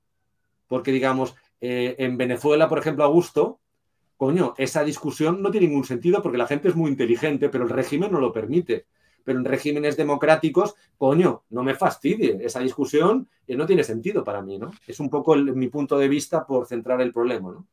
Porque, 0.68 0.92
digamos, 0.92 1.34
eh, 1.60 1.96
en 1.98 2.16
Venezuela, 2.16 2.68
por 2.68 2.78
ejemplo, 2.78 3.04
Augusto, 3.04 3.60
coño, 4.16 4.54
esa 4.56 4.84
discusión 4.84 5.42
no 5.42 5.50
tiene 5.50 5.66
ningún 5.66 5.84
sentido 5.84 6.22
porque 6.22 6.38
la 6.38 6.46
gente 6.46 6.68
es 6.68 6.74
muy 6.74 6.90
inteligente, 6.90 7.50
pero 7.50 7.64
el 7.64 7.70
régimen 7.70 8.12
no 8.12 8.20
lo 8.20 8.32
permite 8.32 8.86
pero 9.24 9.38
en 9.38 9.44
regímenes 9.44 9.96
democráticos, 9.96 10.74
coño, 10.98 11.44
no 11.50 11.64
me 11.64 11.74
fastidie. 11.74 12.38
Esa 12.42 12.60
discusión 12.60 13.26
eh, 13.46 13.56
no 13.56 13.66
tiene 13.66 13.82
sentido 13.82 14.22
para 14.22 14.42
mí, 14.42 14.58
¿no? 14.58 14.70
Es 14.86 15.00
un 15.00 15.08
poco 15.08 15.34
mi 15.34 15.68
punto 15.68 15.98
de 15.98 16.08
vista 16.08 16.46
por 16.46 16.66
centrar 16.66 17.00
el 17.00 17.12
problema, 17.12 17.50
¿no? 17.50 17.66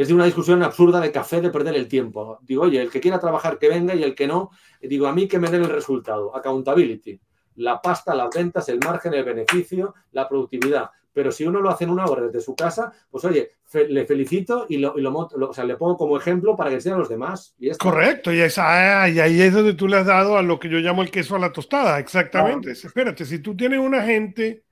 Es 0.00 0.08
de 0.08 0.14
una 0.14 0.24
discusión 0.24 0.62
absurda 0.62 0.98
de 0.98 1.12
café 1.12 1.42
de 1.42 1.50
perder 1.50 1.74
el 1.76 1.86
tiempo. 1.86 2.38
Digo, 2.40 2.62
oye, 2.62 2.80
el 2.80 2.90
que 2.90 3.00
quiera 3.00 3.20
trabajar 3.20 3.58
que 3.58 3.68
venga 3.68 3.94
y 3.94 4.02
el 4.02 4.14
que 4.14 4.26
no, 4.26 4.50
digo, 4.80 5.06
a 5.06 5.12
mí 5.12 5.28
que 5.28 5.38
me 5.38 5.50
den 5.50 5.62
el 5.62 5.68
resultado. 5.68 6.34
Accountability. 6.34 7.20
La 7.56 7.82
pasta, 7.82 8.14
las 8.14 8.30
ventas, 8.34 8.66
el 8.70 8.78
margen, 8.78 9.12
el 9.12 9.24
beneficio, 9.24 9.94
la 10.12 10.26
productividad. 10.26 10.88
Pero 11.12 11.30
si 11.30 11.44
uno 11.44 11.60
lo 11.60 11.68
hace 11.68 11.84
en 11.84 11.90
una 11.90 12.06
hora 12.06 12.22
desde 12.22 12.40
su 12.40 12.56
casa, 12.56 12.90
pues 13.10 13.26
oye, 13.26 13.50
le 13.90 14.06
felicito 14.06 14.64
y, 14.70 14.78
lo, 14.78 14.94
o 14.94 15.52
sea, 15.52 15.64
le 15.64 15.76
pongo 15.76 15.98
como 15.98 16.16
ejemplo 16.16 16.56
para 16.56 16.70
que 16.70 16.80
sean 16.80 16.98
los 16.98 17.10
demás. 17.10 17.54
Y 17.58 17.70
Correcto, 17.72 18.32
y, 18.32 18.40
esa, 18.40 19.06
y 19.06 19.20
ahí 19.20 19.42
es 19.42 19.52
donde 19.52 19.74
tú 19.74 19.86
le 19.86 19.98
has 19.98 20.06
dado 20.06 20.38
a 20.38 20.42
lo 20.42 20.58
que 20.58 20.70
yo 20.70 20.78
llamo 20.78 21.02
el 21.02 21.10
queso 21.10 21.36
a 21.36 21.40
la 21.40 21.52
tostada, 21.52 21.98
exactamente. 21.98 22.70
Espérate, 22.70 23.26
si 23.26 23.40
tú 23.40 23.54
tienes 23.54 23.80
una 23.80 24.02
gente, 24.02 24.64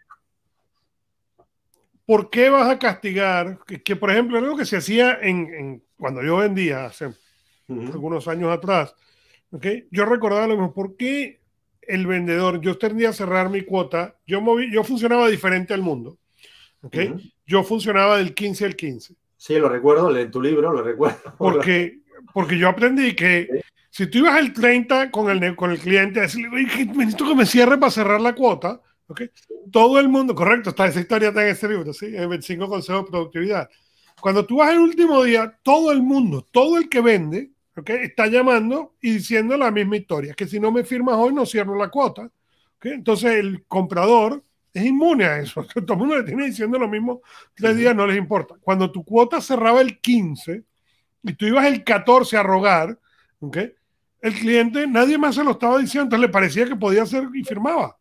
¿por 2.09 2.31
qué 2.31 2.49
vas 2.49 2.71
a 2.71 2.79
castigar? 2.79 3.59
Que, 3.85 3.95
por 3.95 4.11
ejemplo, 4.11 4.39
era 4.39 4.47
lo 4.47 4.57
que 4.57 4.65
se 4.65 4.79
hacía 4.79 5.19
en, 5.21 5.83
cuando 5.99 6.23
yo 6.23 6.39
vendía 6.39 6.87
hace 6.87 7.13
algunos 7.69 8.27
años 8.29 8.51
atrás. 8.51 8.95
¿okay? 9.51 9.87
Yo 9.91 10.07
recordaba 10.07 10.47
lo 10.47 10.55
mismo, 10.55 10.73
¿por 10.73 10.97
qué 10.97 11.43
el 11.83 12.07
vendedor, 12.07 12.63
yo 12.63 12.79
tendría 12.79 13.11
a 13.11 13.13
cerrar 13.13 13.51
mi 13.51 13.61
cuota, 13.61 14.17
yo, 14.27 14.41
moví, 14.41 14.73
yo 14.73 14.85
funcionaba 14.85 15.29
diferente 15.29 15.75
al 15.75 15.83
mundo. 15.83 16.17
Yo 17.47 17.63
funcionaba 17.63 18.17
del 18.17 18.33
15 18.33 18.65
al 18.65 18.75
15. 18.75 19.15
Sí, 19.37 19.59
lo 19.59 19.69
recuerdo, 19.69 20.17
en 20.17 20.31
tu 20.31 20.41
libro, 20.41 20.73
lo 20.73 20.83
recuerdo. 20.83 21.19
Porque, 21.39 21.99
porque 22.33 22.57
yo 22.59 22.69
aprendí 22.69 23.15
que 23.15 23.63
si 23.91 24.07
tú 24.07 24.19
ibas 24.19 24.39
el 24.39 24.55
30 24.55 25.11
con 25.11 25.29
el, 25.29 25.55
con 25.57 25.73
el 25.73 25.79
cliente 25.79 26.21
a 26.21 26.23
decirle, 26.23 26.49
necesito 26.51 27.29
que 27.29 27.35
me 27.35 27.45
cierre 27.45 27.77
para 27.77 27.91
cerrar 27.91 28.21
la 28.21 28.35
cuota, 28.35 28.81
¿okay? 29.09 29.31
todo 29.71 29.99
el 29.99 30.09
mundo, 30.09 30.35
correcto, 30.35 30.71
está 30.71 30.87
esa 30.87 31.01
historia 31.01 31.29
está 31.29 31.43
en 31.43 31.49
ese 31.49 31.69
libro, 31.69 31.93
¿sí? 31.93 32.07
el 32.15 32.29
25 32.29 32.69
consejos 32.69 33.05
de 33.05 33.11
productividad. 33.11 33.69
Cuando 34.21 34.45
tú 34.45 34.59
vas 34.59 34.73
el 34.73 34.81
último 34.81 35.23
día, 35.23 35.59
todo 35.63 35.93
el 35.93 36.03
mundo, 36.03 36.47
todo 36.51 36.79
el 36.79 36.89
que 36.89 37.01
vende, 37.01 37.51
¿okay? 37.77 37.99
está 38.03 38.27
llamando 38.27 38.97
y 39.01 39.13
diciendo 39.13 39.57
la 39.57 39.71
misma 39.71 39.97
historia, 39.97 40.35
que 40.35 40.47
si 40.47 40.59
no 40.59 40.73
me 40.73 40.85
firmas 40.85 41.17
hoy 41.17 41.33
no 41.33 41.47
cierro 41.47 41.77
la 41.77 41.89
cuota. 41.89 42.31
¿okay? 42.77 42.93
Entonces 42.93 43.33
el 43.37 43.65
comprador 43.67 44.43
es 44.73 44.85
inmune 44.85 45.25
a 45.25 45.39
eso. 45.39 45.65
Todo 45.75 45.93
el 45.93 45.99
mundo 45.99 46.17
le 46.17 46.25
tiene 46.25 46.47
diciendo 46.47 46.79
lo 46.79 46.89
mismo 46.89 47.23
tres 47.55 47.77
días, 47.77 47.95
no 47.95 48.07
les 48.07 48.19
importa. 48.19 48.57
Cuando 48.61 48.91
tu 48.91 49.05
cuota 49.05 49.41
cerraba 49.41 49.81
el 49.81 50.01
15 50.01 50.65
y 51.23 51.33
tú 51.35 51.47
ibas 51.47 51.67
el 51.67 51.85
14 51.85 52.37
a 52.37 52.43
rogar, 52.43 52.99
¿okay? 53.41 53.73
el 54.21 54.35
cliente, 54.35 54.87
nadie 54.87 55.17
más 55.17 55.37
se 55.37 55.45
lo 55.45 55.53
estaba 55.53 55.79
diciendo, 55.79 56.05
entonces 56.05 56.27
le 56.27 56.33
parecía 56.33 56.67
que 56.67 56.77
podía 56.77 57.05
hacer 57.05 57.29
y 57.33 57.45
firmaba. 57.45 57.98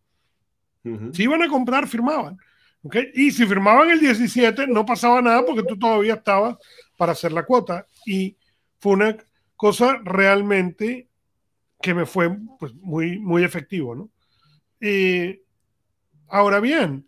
Si 1.13 1.24
iban 1.24 1.41
a 1.44 1.48
comprar, 1.48 1.88
firmaban. 1.88 2.38
¿okay? 2.84 3.12
Y 3.13 3.32
si 3.32 3.46
firmaban 3.46 3.89
el 3.89 4.00
17, 4.00 4.67
no 4.67 4.86
pasaba 4.86 5.22
nada 5.22 5.46
porque 5.46 5.63
tú 5.63 5.77
todavía 5.77 6.15
estabas 6.15 6.58
para 6.98 7.12
hacer 7.12 7.32
la 7.32 7.44
cuota. 7.44 7.86
Y 8.06 8.38
fue 8.79 8.94
una 8.94 9.17
cosa 9.56 10.00
realmente 10.03 11.08
que 11.82 11.94
me 11.94 12.06
fue 12.06 12.36
pues, 12.60 12.74
muy, 12.75 13.20
muy 13.20 13.44
efectivo. 13.44 13.96
¿no? 13.96 14.10
Y 14.79 15.41
Ahora 16.27 16.60
bien, 16.60 17.08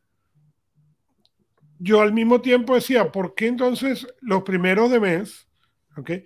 yo 1.78 2.02
al 2.02 2.14
mismo 2.14 2.42
tiempo 2.42 2.76
decía, 2.76 3.12
¿por 3.12 3.36
qué 3.36 3.48
entonces 3.48 4.08
los 4.22 4.44
primeros 4.44 4.90
de 4.92 5.00
mes, 5.00 5.48
okay, 5.98 6.24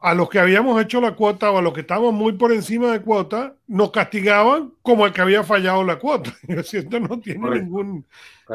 a 0.00 0.14
los 0.14 0.30
que 0.30 0.38
habíamos 0.38 0.80
hecho 0.80 1.00
la 1.00 1.14
cuota 1.14 1.50
o 1.50 1.58
a 1.58 1.62
los 1.62 1.72
que 1.72 1.82
estábamos 1.82 2.14
muy 2.14 2.32
por 2.32 2.52
encima 2.52 2.90
de 2.92 3.02
cuota, 3.02 3.54
nos 3.66 3.90
castigaban 3.90 4.72
como 4.82 5.06
el 5.06 5.12
que 5.12 5.20
había 5.20 5.44
fallado 5.44 5.84
la 5.84 5.98
cuota? 5.98 6.34
Esto 6.48 7.00
no 7.00 7.20
tiene 7.20 7.50
ningún, 7.50 8.06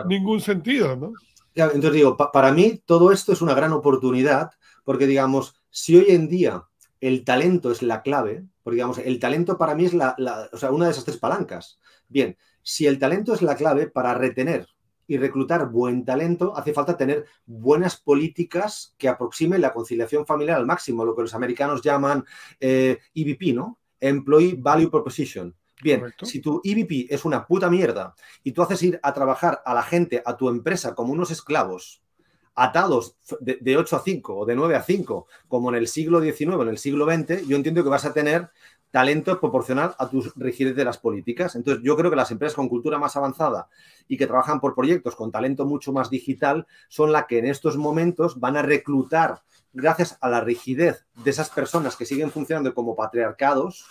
ningún 0.07 0.41
sentido, 0.41 0.95
¿no? 0.95 1.13
entonces 1.55 1.93
digo, 1.93 2.17
para 2.17 2.51
mí 2.51 2.81
todo 2.85 3.13
esto 3.13 3.31
es 3.31 3.41
una 3.41 3.53
gran 3.53 3.71
oportunidad, 3.71 4.51
porque 4.83 5.07
digamos, 5.07 5.55
si 5.69 5.95
hoy 5.95 6.07
en 6.09 6.27
día 6.27 6.65
el 6.99 7.23
talento 7.23 7.71
es 7.71 7.81
la 7.81 8.01
clave, 8.01 8.43
porque 8.61 8.75
digamos, 8.75 8.97
el 8.97 9.19
talento 9.19 9.57
para 9.57 9.73
mí 9.73 9.85
es 9.85 9.93
la, 9.93 10.15
o 10.51 10.57
sea, 10.57 10.71
una 10.71 10.85
de 10.85 10.91
esas 10.91 11.05
tres 11.05 11.17
palancas. 11.17 11.79
Bien, 12.09 12.37
si 12.61 12.87
el 12.87 12.99
talento 12.99 13.33
es 13.33 13.41
la 13.41 13.55
clave 13.55 13.87
para 13.87 14.13
retener 14.13 14.67
y 15.07 15.17
reclutar 15.17 15.69
buen 15.69 16.05
talento, 16.05 16.55
hace 16.55 16.74
falta 16.74 16.97
tener 16.97 17.25
buenas 17.45 17.97
políticas 17.97 18.95
que 18.97 19.07
aproximen 19.07 19.62
la 19.62 19.74
conciliación 19.74 20.25
familiar 20.25 20.57
al 20.57 20.65
máximo, 20.65 21.05
lo 21.05 21.15
que 21.15 21.24
los 21.24 21.33
americanos 21.33 21.81
llaman 21.81 22.24
EVP, 22.59 23.00
eh, 23.12 23.50
e 23.50 23.53
¿no? 23.53 23.79
Employee 24.00 24.55
Value 24.57 24.89
Proposition. 24.89 25.55
Bien, 25.81 26.03
si 26.24 26.39
tu 26.39 26.62
EVP 26.63 27.13
es 27.13 27.25
una 27.25 27.45
puta 27.45 27.69
mierda 27.69 28.15
y 28.43 28.53
tú 28.53 28.62
haces 28.62 28.81
ir 28.81 29.00
a 29.03 29.13
trabajar 29.13 29.62
a 29.65 29.74
la 29.74 29.83
gente, 29.83 30.21
a 30.25 30.38
tu 30.38 30.50
empresa, 30.50 30.95
como 30.95 31.12
unos 31.12 31.31
esclavos, 31.31 32.01
atados 32.55 33.17
de, 33.41 33.57
de 33.59 33.77
8 33.77 33.97
a 33.97 34.00
5 34.00 34.35
o 34.35 34.45
de 34.45 34.55
9 34.55 34.75
a 34.75 34.81
5, 34.81 35.27
como 35.47 35.69
en 35.69 35.75
el 35.75 35.88
siglo 35.88 36.21
XIX, 36.21 36.53
en 36.62 36.69
el 36.69 36.77
siglo 36.77 37.05
XX, 37.05 37.45
yo 37.45 37.57
entiendo 37.57 37.83
que 37.83 37.89
vas 37.89 38.05
a 38.05 38.13
tener 38.13 38.50
talento 38.92 39.39
proporcional 39.39 39.96
a 39.98 40.10
tus 40.10 40.34
rigidez 40.36 40.75
de 40.75 40.86
las 40.86 40.98
políticas. 40.98 41.56
Entonces, 41.56 41.84
yo 41.84 41.98
creo 41.98 42.10
que 42.10 42.15
las 42.15 42.32
empresas 42.32 42.56
con 42.56 42.70
cultura 42.70 42.98
más 42.98 43.15
avanzada 43.15 43.68
y 44.08 44.18
que 44.18 44.27
trabajan 44.27 44.60
por 44.60 44.74
proyectos 44.74 45.15
con 45.15 45.32
talento 45.32 45.65
mucho 45.65 45.92
más 45.92 46.10
digital 46.10 46.65
son 46.88 47.12
las 47.12 47.25
que 47.25 47.39
en 47.39 47.48
estos 47.48 47.77
momentos 47.77 48.39
van 48.39 48.58
a 48.58 48.62
reclutar, 48.62 49.42
gracias 49.74 50.18
a 50.22 50.30
la 50.30 50.42
rigidez 50.42 51.06
de 51.24 51.30
esas 51.30 51.50
personas 51.50 51.96
que 51.96 52.06
siguen 52.06 52.32
funcionando 52.32 52.74
como 52.74 52.96
patriarcados, 52.96 53.86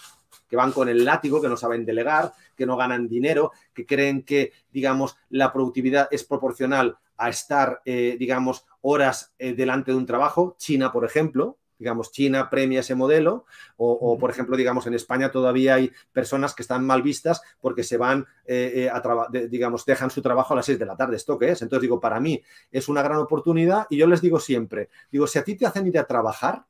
que 0.48 0.56
van 0.56 0.72
con 0.72 0.88
el 0.88 1.04
látigo, 1.04 1.40
que 1.40 1.48
no 1.48 1.56
saben 1.56 1.84
delegar, 1.84 2.32
que 2.56 2.66
no 2.66 2.76
ganan 2.76 3.08
dinero, 3.08 3.52
que 3.72 3.86
creen 3.86 4.22
que, 4.22 4.52
digamos, 4.72 5.16
la 5.28 5.52
productividad 5.52 6.08
es 6.10 6.24
proporcional 6.24 6.98
a 7.16 7.28
estar, 7.28 7.82
eh, 7.84 8.16
digamos, 8.18 8.66
horas 8.80 9.34
eh, 9.38 9.54
delante 9.54 9.92
de 9.92 9.98
un 9.98 10.06
trabajo. 10.06 10.56
China, 10.58 10.92
por 10.92 11.04
ejemplo, 11.04 11.58
digamos, 11.78 12.12
China 12.12 12.48
premia 12.50 12.80
ese 12.80 12.94
modelo, 12.94 13.46
o, 13.76 14.18
por 14.18 14.30
ejemplo, 14.30 14.56
digamos, 14.56 14.86
en 14.86 14.94
España 14.94 15.30
todavía 15.30 15.74
hay 15.74 15.90
personas 16.12 16.54
que 16.54 16.62
están 16.62 16.86
mal 16.86 17.02
vistas 17.02 17.42
porque 17.60 17.82
se 17.82 17.96
van, 17.96 18.26
eh, 18.46 18.90
a 18.92 19.02
digamos, 19.48 19.84
dejan 19.84 20.10
su 20.10 20.22
trabajo 20.22 20.54
a 20.54 20.56
las 20.56 20.66
6 20.66 20.78
de 20.78 20.86
la 20.86 20.96
tarde. 20.96 21.16
¿Esto 21.16 21.38
qué 21.38 21.50
es? 21.50 21.62
Entonces 21.62 21.82
digo, 21.82 22.00
para 22.00 22.20
mí 22.20 22.42
es 22.70 22.88
una 22.88 23.02
gran 23.02 23.18
oportunidad 23.18 23.86
y 23.90 23.96
yo 23.96 24.06
les 24.06 24.20
digo 24.20 24.40
siempre, 24.40 24.88
digo, 25.10 25.26
si 25.26 25.38
a 25.38 25.44
ti 25.44 25.56
te 25.56 25.66
hacen 25.66 25.86
ir 25.86 25.98
a 25.98 26.06
trabajar, 26.06 26.64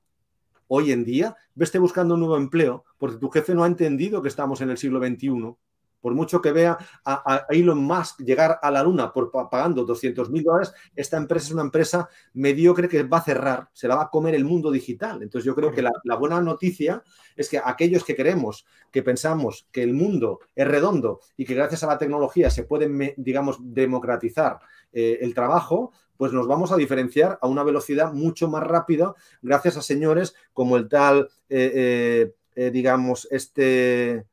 hoy 0.68 0.92
en 0.92 1.04
día, 1.04 1.36
veste 1.54 1.78
buscando 1.78 2.14
un 2.14 2.20
nuevo 2.20 2.36
empleo, 2.36 2.84
porque 2.98 3.18
tu 3.18 3.30
jefe 3.30 3.54
no 3.54 3.64
ha 3.64 3.66
entendido 3.66 4.22
que 4.22 4.28
estamos 4.28 4.60
en 4.60 4.70
el 4.70 4.78
siglo 4.78 4.98
XXI. 4.98 5.54
Por 6.04 6.12
mucho 6.14 6.42
que 6.42 6.52
vea 6.52 6.76
a, 7.02 7.46
Elon 7.48 7.82
Musk 7.82 8.20
llegar 8.20 8.58
a 8.60 8.70
la 8.70 8.82
luna 8.82 9.10
por, 9.10 9.30
pagando 9.30 9.86
200 9.86 10.28
mil 10.28 10.42
dólares, 10.42 10.74
esta 10.94 11.16
empresa 11.16 11.46
es 11.46 11.52
una 11.52 11.62
empresa 11.62 12.10
mediocre 12.34 12.90
que 12.90 13.04
va 13.04 13.16
a 13.16 13.22
cerrar, 13.22 13.70
se 13.72 13.88
la 13.88 13.96
va 13.96 14.02
a 14.02 14.10
comer 14.10 14.34
el 14.34 14.44
mundo 14.44 14.70
digital. 14.70 15.22
Entonces 15.22 15.46
yo 15.46 15.54
creo 15.54 15.72
que 15.72 15.80
la, 15.80 16.16
buena 16.16 16.42
noticia 16.42 17.02
es 17.34 17.48
que 17.48 17.56
aquellos 17.56 18.04
que 18.04 18.14
queremos, 18.14 18.66
que 18.92 19.02
pensamos 19.02 19.66
que 19.72 19.82
el 19.82 19.94
mundo 19.94 20.40
es 20.54 20.68
redondo 20.68 21.20
y 21.38 21.46
que 21.46 21.54
gracias 21.54 21.84
a 21.84 21.86
la 21.86 21.96
tecnología 21.96 22.50
se 22.50 22.64
puede, 22.64 23.14
digamos, 23.16 23.56
democratizar 23.60 24.58
eh, 24.92 25.20
el 25.22 25.32
trabajo, 25.32 25.92
pues 26.18 26.34
nos 26.34 26.46
vamos 26.46 26.70
a 26.70 26.76
diferenciar 26.76 27.38
a 27.40 27.48
una 27.48 27.62
velocidad 27.62 28.12
mucho 28.12 28.48
más 28.48 28.62
rápida 28.62 29.14
gracias 29.40 29.78
a 29.78 29.82
señores 29.82 30.34
como 30.52 30.76
el 30.76 30.86
tal, 30.86 31.30
eh, 31.48 31.72
eh, 31.74 32.34
eh, 32.56 32.70
digamos, 32.70 33.26
este, 33.30 34.24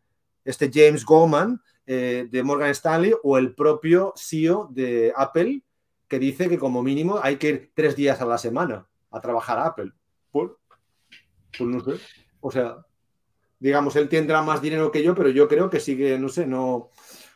este 0.43 0.69
James 0.73 1.05
Goldman 1.05 1.61
de 1.85 2.41
Morgan 2.43 2.69
Stanley 2.69 3.13
o 3.23 3.37
el 3.37 3.53
propio 3.53 4.13
CEO 4.15 4.69
de 4.71 5.11
Apple 5.15 5.61
que 6.07 6.19
dice 6.19 6.47
que 6.47 6.57
como 6.57 6.83
mínimo 6.83 7.19
hay 7.21 7.37
que 7.37 7.49
ir 7.49 7.71
tres 7.73 7.95
días 7.95 8.21
a 8.21 8.25
la 8.25 8.37
semana 8.37 8.87
a 9.11 9.19
trabajar 9.19 9.59
a 9.59 9.67
Apple. 9.67 9.91
Pues, 10.31 10.51
pues 11.57 11.69
no 11.69 11.79
sé. 11.81 12.01
O 12.39 12.51
sea, 12.51 12.85
digamos, 13.59 13.95
él 13.95 14.09
tendrá 14.09 14.41
más 14.41 14.61
dinero 14.61 14.91
que 14.91 15.03
yo, 15.03 15.15
pero 15.15 15.29
yo 15.29 15.47
creo 15.47 15.69
que 15.69 15.79
sigue, 15.79 16.17
no 16.17 16.29
sé, 16.29 16.45
no 16.45 16.89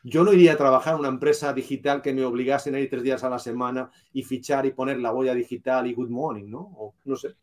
yo 0.08 0.24
no 0.24 0.34
iría 0.34 0.54
a 0.54 0.58
trabajar 0.58 0.94
en 0.94 1.00
una 1.00 1.10
empresa 1.10 1.52
digital 1.52 2.04
que 2.04 2.14
me 2.14 2.24
obligasen 2.24 2.76
a 2.76 2.80
ir 2.80 2.90
tres 2.92 3.02
días 3.02 3.24
a 3.24 3.30
la 3.30 3.40
semana 3.40 3.90
y 4.14 4.22
fichar 4.22 4.68
y 4.68 4.72
poner 4.72 5.00
la 5.00 5.10
boya 5.10 5.34
digital 5.34 5.88
y 5.88 5.94
good 5.94 6.10
morning, 6.10 6.48
¿no? 6.48 6.94
no 7.04 7.16
sé. 7.16 7.36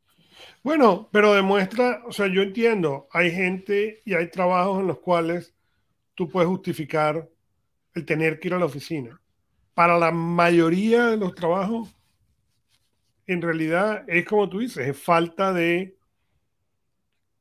Bueno, 0.62 1.08
pero 1.12 1.34
demuestra, 1.34 2.02
o 2.06 2.12
sea, 2.12 2.26
yo 2.28 2.42
entiendo, 2.42 3.08
hay 3.12 3.30
gente 3.30 4.02
y 4.04 4.14
hay 4.14 4.30
trabajos 4.30 4.80
en 4.80 4.87
los 4.87 4.99
cuales 5.00 5.54
tú 6.14 6.28
puedes 6.28 6.49
justificar 6.49 7.28
el 7.94 8.04
tener 8.06 8.40
que 8.40 8.49
ir 8.49 8.54
a 8.54 8.58
la 8.58 8.66
oficina. 8.66 9.20
Para 9.75 9.99
la 9.99 10.12
mayoría 10.12 11.06
de 11.06 11.16
los 11.16 11.34
trabajos, 11.34 11.94
en 13.26 13.42
realidad 13.42 14.04
es 14.08 14.25
como 14.26 14.49
tú 14.49 14.58
dices, 14.61 14.88
es 14.88 14.99
falta 14.99 15.52
de, 15.52 15.96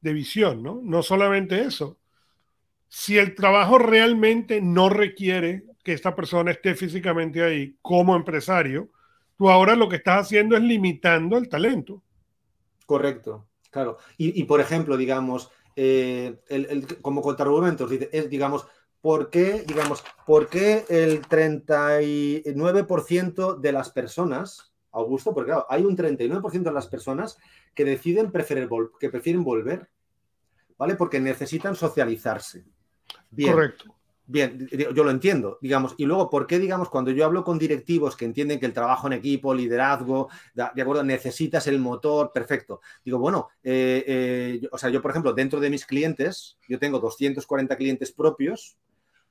de 0.02 0.14
visión, 0.14 0.64
¿no? 0.64 0.80
No 0.84 1.04
solamente 1.04 1.62
eso, 1.62 2.00
si 2.90 3.18
el 3.18 3.36
trabajo 3.36 3.78
realmente 3.78 4.62
no 4.62 4.90
requiere 4.90 5.64
que 5.84 5.94
esta 5.94 6.16
persona 6.16 6.52
esté 6.52 6.76
físicamente 6.76 7.44
ahí 7.44 7.78
como 7.82 8.16
empresario, 8.16 8.90
tú 9.38 9.50
ahora 9.50 9.76
lo 9.76 9.90
que 9.90 9.98
estás 9.98 10.28
haciendo 10.28 10.58
es 10.58 10.64
limitando 10.64 11.38
el 11.38 11.50
talento. 11.50 12.04
Correcto, 12.92 13.48
claro. 13.70 13.98
Y, 14.18 14.44
por 14.44 14.60
ejemplo, 14.60 14.98
digamos, 14.98 15.50
eh, 15.78 16.42
como 17.02 17.22
contraargumentos, 17.22 17.90
digamos, 18.30 18.68
¿por 19.00 19.30
qué, 19.30 19.64
digamos, 19.66 20.04
¿por 20.26 20.50
qué 20.50 20.84
el 20.90 21.22
39% 21.22 23.62
de 23.62 23.72
las 23.72 23.92
personas, 23.92 24.74
Augusto, 24.92 25.34
porque 25.34 25.52
claro, 25.52 25.66
hay 25.70 25.86
un 25.86 25.96
39% 25.96 26.64
de 26.64 26.74
las 26.74 26.88
personas 26.88 27.38
que 27.74 27.86
deciden 27.86 28.30
preferir, 28.30 28.68
que 29.00 29.10
prefieren 29.10 29.46
volver, 29.46 29.88
¿vale? 30.78 30.96
Porque 30.96 31.22
necesitan 31.22 31.78
socializarse. 31.78 32.66
Correcto. 33.38 33.96
Bien, 34.32 34.66
yo 34.72 35.04
lo 35.04 35.12
entiendo, 35.12 35.58
digamos. 35.62 35.94
Y 35.98 36.06
luego, 36.06 36.30
¿por 36.30 36.48
qué, 36.48 36.58
digamos, 36.58 36.88
cuando 36.88 37.12
yo 37.12 37.26
hablo 37.26 37.44
con 37.44 37.60
directivos 37.60 38.16
que 38.16 38.24
entienden 38.24 38.62
que 38.62 38.66
el 38.66 38.72
trabajo 38.72 39.08
en 39.08 39.14
equipo, 39.14 39.54
liderazgo, 39.54 40.30
de 40.54 40.82
acuerdo, 40.82 41.04
necesitas 41.04 41.68
el 41.68 41.80
motor, 41.80 42.32
perfecto. 42.34 42.80
Digo, 43.04 43.20
bueno, 43.20 43.50
eh, 43.62 44.06
eh, 44.08 44.70
o 44.72 44.78
sea, 44.78 44.90
yo, 44.90 45.02
por 45.02 45.12
ejemplo, 45.12 45.34
dentro 45.34 45.60
de 45.60 45.70
mis 45.70 45.86
clientes, 45.86 46.58
yo 46.70 46.80
tengo 46.80 47.00
240 47.00 47.76
clientes 47.76 48.14
propios, 48.14 48.78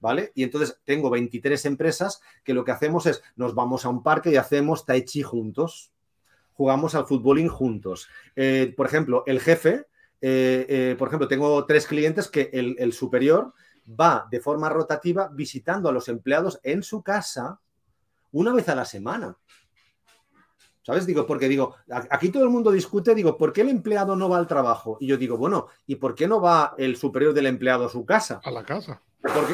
¿vale? 0.01 0.33
Y 0.35 0.43
entonces 0.43 0.79
tengo 0.85 1.09
23 1.09 1.65
empresas 1.65 2.21
que 2.45 2.53
lo 2.53 2.63
que 2.63 2.73
hacemos 2.73 3.07
es, 3.07 3.23
nos 3.37 3.55
vamos 3.55 3.87
a 3.87 3.89
un 3.89 4.03
parque 4.03 4.31
y 4.31 4.37
hacemos 4.37 4.85
tai 4.85 5.07
chi 5.07 5.23
juntos, 5.23 5.93
jugamos 6.53 6.95
al 6.95 7.07
futbolín 7.07 7.49
juntos. 7.49 8.11
Eh, 8.37 8.75
por 8.77 8.85
ejemplo, 8.85 9.23
el 9.25 9.41
jefe, 9.41 9.87
por 10.21 11.09
ejemplo, 11.09 11.27
tengo 11.27 11.65
tres 11.65 11.87
clientes 11.87 12.29
que 12.29 12.51
el, 12.53 12.77
el 12.79 12.93
superior 12.93 13.55
va 13.99 14.27
de 14.31 14.41
forma 14.41 14.69
rotativa 14.69 15.29
visitando 15.33 15.89
a 15.89 15.93
los 15.93 16.09
empleados 16.09 16.61
en 16.63 16.83
su 16.83 17.03
casa 17.03 17.61
una 18.33 18.53
vez 18.53 18.69
a 18.69 18.75
la 18.75 18.85
semana. 18.85 19.37
¿Sabes? 20.83 21.07
Digo, 21.07 21.27
porque 21.27 21.49
digo, 21.49 21.77
aquí 22.11 22.31
todo 22.31 22.43
el 22.45 22.51
mundo 22.51 22.71
discute, 22.71 23.15
digo, 23.15 23.37
¿por 23.37 23.53
qué 23.53 23.61
el 23.61 23.69
empleado 23.69 24.17
no 24.17 24.29
va 24.29 24.39
al 24.39 24.47
trabajo? 24.47 24.97
Y 25.01 25.07
yo 25.07 25.17
digo, 25.17 25.37
bueno, 25.37 25.67
¿y 25.87 25.97
por 25.97 26.15
qué 26.15 26.27
no 26.27 26.41
va 26.41 26.75
el 26.79 26.97
superior 26.97 27.35
del 27.35 27.47
empleado 27.47 27.87
a 27.87 27.89
su 27.91 28.05
casa? 28.07 28.41
A 28.43 28.51
la 28.51 28.65
casa. 28.65 29.03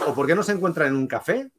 ¿O 0.07 0.14
por 0.14 0.26
qué, 0.26 0.35
no 0.35 0.43
se 0.43 0.52
encuentra 0.52 0.87
en 0.87 0.95
un 0.95 1.09
café? 1.09 1.50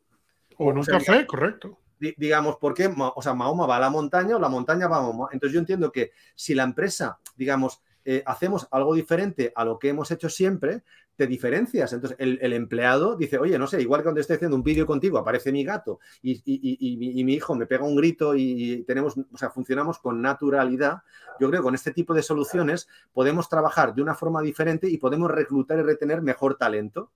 O 0.58 0.72
en 0.72 0.78
un 0.78 0.86
café, 0.86 1.28
correcto. 1.28 1.78
Digamos, 2.00 2.58
¿por 2.58 2.74
qué? 2.74 2.94
O 2.98 3.22
sea, 3.22 3.34
Mahoma 3.34 3.66
va 3.66 3.78
a 3.78 3.82
la 3.82 3.90
montaña 3.90 4.38
o 4.38 4.40
la 4.40 4.50
montaña 4.50 4.88
va 4.88 4.98
a 4.98 5.02
Mahoma. 5.02 5.30
Entonces 5.32 5.54
yo 5.54 5.60
entiendo 5.60 5.92
que 5.92 6.12
si 6.34 6.56
la 6.56 6.64
empresa, 6.64 7.20
digamos, 7.36 7.82
eh, 8.10 8.24
hacemos 8.26 8.70
algo 8.72 8.96
diferente 8.96 9.52
a 9.54 9.66
lo 9.66 9.78
que 9.78 9.90
hemos 9.90 10.12
hecho 10.12 10.30
siempre, 10.30 10.84
te 11.18 11.28
diferencias. 11.28 11.92
Entonces, 11.92 12.16
el, 12.22 12.54
empleado 12.54 13.18
dice, 13.18 13.38
oye, 13.38 13.60
no 13.60 13.68
sé, 13.68 13.82
igual 13.82 14.00
que 14.00 14.04
cuando 14.06 14.22
estoy 14.22 14.38
haciendo 14.38 14.56
un 14.56 14.64
vídeo 14.64 14.86
contigo, 14.86 15.18
aparece 15.18 15.52
mi 15.52 15.66
gato 15.66 16.00
y, 16.22 17.24
mi 17.26 17.34
hijo 17.34 17.54
me 17.56 17.66
pega 17.66 17.84
un 17.84 17.98
grito 17.98 18.34
y 18.34 18.86
tenemos, 18.88 19.18
o 19.18 19.38
sea, 19.38 19.50
funcionamos 19.50 20.00
con 20.00 20.22
naturalidad. 20.22 21.02
Yo 21.38 21.50
creo 21.50 21.60
que 21.60 21.66
con 21.66 21.76
este 21.76 21.92
tipo 21.92 22.14
de 22.14 22.24
soluciones 22.24 22.88
podemos 23.12 23.50
trabajar 23.50 23.94
de 23.94 24.02
una 24.02 24.16
forma 24.16 24.42
diferente 24.42 24.90
y 24.90 25.00
podemos 25.00 25.30
reclutar 25.30 25.78
y 25.78 25.82
retener 25.82 26.22
mejor 26.22 26.56
talento. 26.56 27.12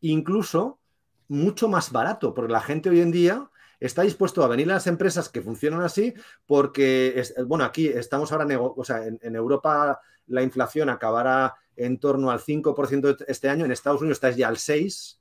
Incluso 0.00 0.78
mucho 1.26 1.68
más 1.68 1.90
barato, 1.90 2.34
porque 2.34 2.52
la 2.52 2.60
gente 2.60 2.88
hoy 2.88 3.00
en 3.00 3.10
día 3.10 3.50
está 3.80 4.02
dispuesto 4.02 4.44
a 4.44 4.48
venir 4.48 4.70
a 4.70 4.74
las 4.74 4.86
empresas 4.86 5.28
que 5.28 5.42
funcionan 5.42 5.82
así 5.82 6.14
porque, 6.46 7.22
bueno, 7.46 7.64
aquí 7.64 7.88
estamos 7.88 8.30
ahora, 8.30 8.46
o 8.58 8.84
sea, 8.84 9.06
en, 9.06 9.34
Europa 9.34 10.00
la 10.26 10.42
inflación 10.42 10.90
acabará 10.90 11.54
en 11.76 11.98
torno 11.98 12.30
al 12.30 12.40
5% 12.40 13.24
este 13.26 13.48
año, 13.48 13.64
en 13.64 13.72
Estados 13.72 14.02
Unidos 14.02 14.18
está 14.18 14.30
ya 14.30 14.48
al 14.48 14.56
6%. 14.56 15.16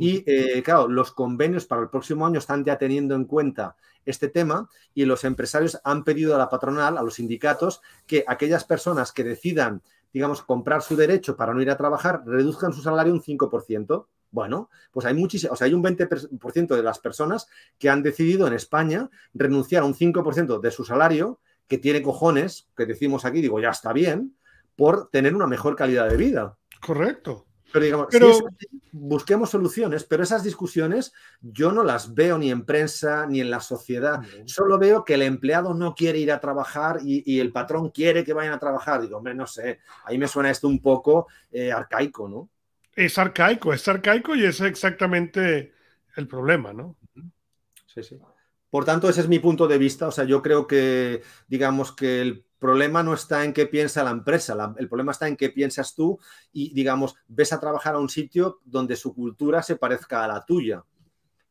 Y 0.00 0.22
eh, 0.26 0.62
claro, 0.62 0.86
los 0.86 1.10
convenios 1.10 1.66
para 1.66 1.82
el 1.82 1.90
próximo 1.90 2.24
año 2.24 2.38
están 2.38 2.64
ya 2.64 2.78
teniendo 2.78 3.16
en 3.16 3.24
cuenta 3.24 3.74
este 4.06 4.28
tema 4.28 4.68
y 4.94 5.04
los 5.04 5.24
empresarios 5.24 5.80
han 5.82 6.04
pedido 6.04 6.36
a 6.36 6.38
la 6.38 6.48
patronal, 6.48 6.96
a 6.96 7.02
los 7.02 7.14
sindicatos, 7.14 7.82
que 8.06 8.24
aquellas 8.28 8.64
personas 8.64 9.10
que 9.10 9.24
decidan, 9.24 9.82
digamos, 10.12 10.42
comprar 10.42 10.82
su 10.82 10.94
derecho 10.94 11.36
para 11.36 11.52
no 11.52 11.60
ir 11.60 11.70
a 11.70 11.76
trabajar, 11.76 12.22
reduzcan 12.24 12.72
su 12.72 12.80
salario 12.80 13.12
un 13.12 13.20
5%. 13.20 14.06
Bueno, 14.30 14.70
pues 14.90 15.06
hay 15.06 15.14
muchísimo, 15.14 15.52
o 15.52 15.56
sea, 15.56 15.66
hay 15.66 15.74
un 15.74 15.82
20% 15.82 16.76
de 16.76 16.82
las 16.82 16.98
personas 16.98 17.48
que 17.78 17.88
han 17.88 18.02
decidido 18.02 18.46
en 18.46 18.52
España 18.52 19.08
renunciar 19.32 19.82
a 19.82 19.86
un 19.86 19.94
5% 19.94 20.60
de 20.60 20.70
su 20.70 20.84
salario, 20.84 21.40
que 21.66 21.78
tiene 21.78 22.02
cojones, 22.02 22.68
que 22.76 22.86
decimos 22.86 23.24
aquí, 23.24 23.40
digo, 23.40 23.60
ya 23.60 23.70
está 23.70 23.92
bien, 23.92 24.36
por 24.74 25.10
tener 25.10 25.34
una 25.34 25.46
mejor 25.46 25.76
calidad 25.76 26.08
de 26.08 26.16
vida. 26.16 26.56
Correcto. 26.80 27.46
Pero 27.72 27.84
digamos, 27.84 28.08
busquemos 28.92 29.50
soluciones, 29.50 30.04
pero 30.04 30.22
esas 30.22 30.42
discusiones 30.42 31.12
yo 31.42 31.70
no 31.70 31.84
las 31.84 32.14
veo 32.14 32.38
ni 32.38 32.50
en 32.50 32.64
prensa 32.64 33.26
ni 33.26 33.40
en 33.40 33.50
la 33.50 33.60
sociedad. 33.60 34.22
Solo 34.46 34.78
veo 34.78 35.04
que 35.04 35.14
el 35.14 35.22
empleado 35.22 35.74
no 35.74 35.94
quiere 35.94 36.18
ir 36.18 36.32
a 36.32 36.40
trabajar 36.40 37.00
y, 37.04 37.40
el 37.40 37.52
patrón 37.52 37.90
quiere 37.90 38.24
que 38.24 38.32
vayan 38.32 38.54
a 38.54 38.58
trabajar. 38.58 39.02
Digo, 39.02 39.18
hombre, 39.18 39.34
no 39.34 39.46
sé, 39.46 39.80
ahí 40.04 40.16
me 40.16 40.28
suena 40.28 40.50
esto 40.50 40.66
un 40.66 40.80
poco 40.80 41.26
eh, 41.52 41.70
arcaico, 41.70 42.28
¿no? 42.28 42.48
Es 42.98 43.16
arcaico, 43.16 43.72
es 43.72 43.86
arcaico 43.86 44.34
y 44.34 44.44
es 44.44 44.60
exactamente 44.60 45.72
el 46.16 46.26
problema, 46.26 46.72
¿no? 46.72 46.96
Sí, 47.86 48.02
sí. 48.02 48.18
Por 48.70 48.84
tanto, 48.84 49.08
ese 49.08 49.20
es 49.20 49.28
mi 49.28 49.38
punto 49.38 49.68
de 49.68 49.78
vista. 49.78 50.08
O 50.08 50.10
sea, 50.10 50.24
yo 50.24 50.42
creo 50.42 50.66
que, 50.66 51.22
digamos 51.46 51.92
que 51.92 52.20
el 52.20 52.44
problema 52.58 53.04
no 53.04 53.14
está 53.14 53.44
en 53.44 53.52
qué 53.52 53.66
piensa 53.66 54.02
la 54.02 54.10
empresa, 54.10 54.74
el 54.78 54.88
problema 54.88 55.12
está 55.12 55.28
en 55.28 55.36
qué 55.36 55.50
piensas 55.50 55.94
tú 55.94 56.18
y, 56.52 56.74
digamos, 56.74 57.14
ves 57.28 57.52
a 57.52 57.60
trabajar 57.60 57.94
a 57.94 58.00
un 58.00 58.08
sitio 58.08 58.58
donde 58.64 58.96
su 58.96 59.14
cultura 59.14 59.62
se 59.62 59.76
parezca 59.76 60.24
a 60.24 60.28
la 60.28 60.44
tuya. 60.44 60.82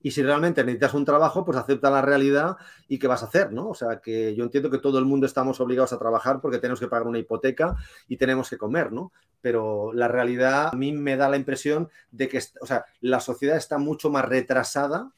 Y 0.07 0.11
si 0.11 0.23
realmente 0.23 0.63
necesitas 0.63 0.93
un 0.93 1.03
trabajo, 1.03 1.43
pues 1.43 1.57
acepta 1.57 1.89
la 1.89 2.01
realidad 2.01 2.55
y 2.87 2.97
qué 2.97 3.07
vas 3.07 3.23
a 3.23 3.25
hacer, 3.25 3.51
¿no? 3.51 3.67
O 3.67 3.75
sea, 3.75 3.99
que 3.99 4.33
yo 4.33 4.45
entiendo 4.45 4.69
que 4.69 4.77
todo 4.77 4.99
el 4.99 5.03
mundo 5.03 5.25
estamos 5.25 5.59
obligados 5.59 5.91
a 5.91 5.99
trabajar 5.99 6.39
porque 6.39 6.59
tenemos 6.59 6.79
que 6.79 6.87
pagar 6.87 7.07
una 7.07 7.19
hipoteca 7.19 7.75
y 8.07 8.15
tenemos 8.15 8.49
que 8.49 8.57
comer, 8.57 8.93
¿no? 8.93 9.11
Pero 9.41 9.91
la 9.91 10.07
realidad 10.07 10.69
a 10.71 10.77
mí 10.77 10.93
me 10.93 11.17
da 11.17 11.27
la 11.27 11.35
impresión 11.35 11.89
de 12.09 12.29
que, 12.29 12.41
o 12.61 12.65
sea, 12.65 12.85
la 13.01 13.19
sociedad 13.19 13.57
está 13.57 13.79
mucho 13.79 14.09
más 14.09 14.23
retrasada 14.23 15.11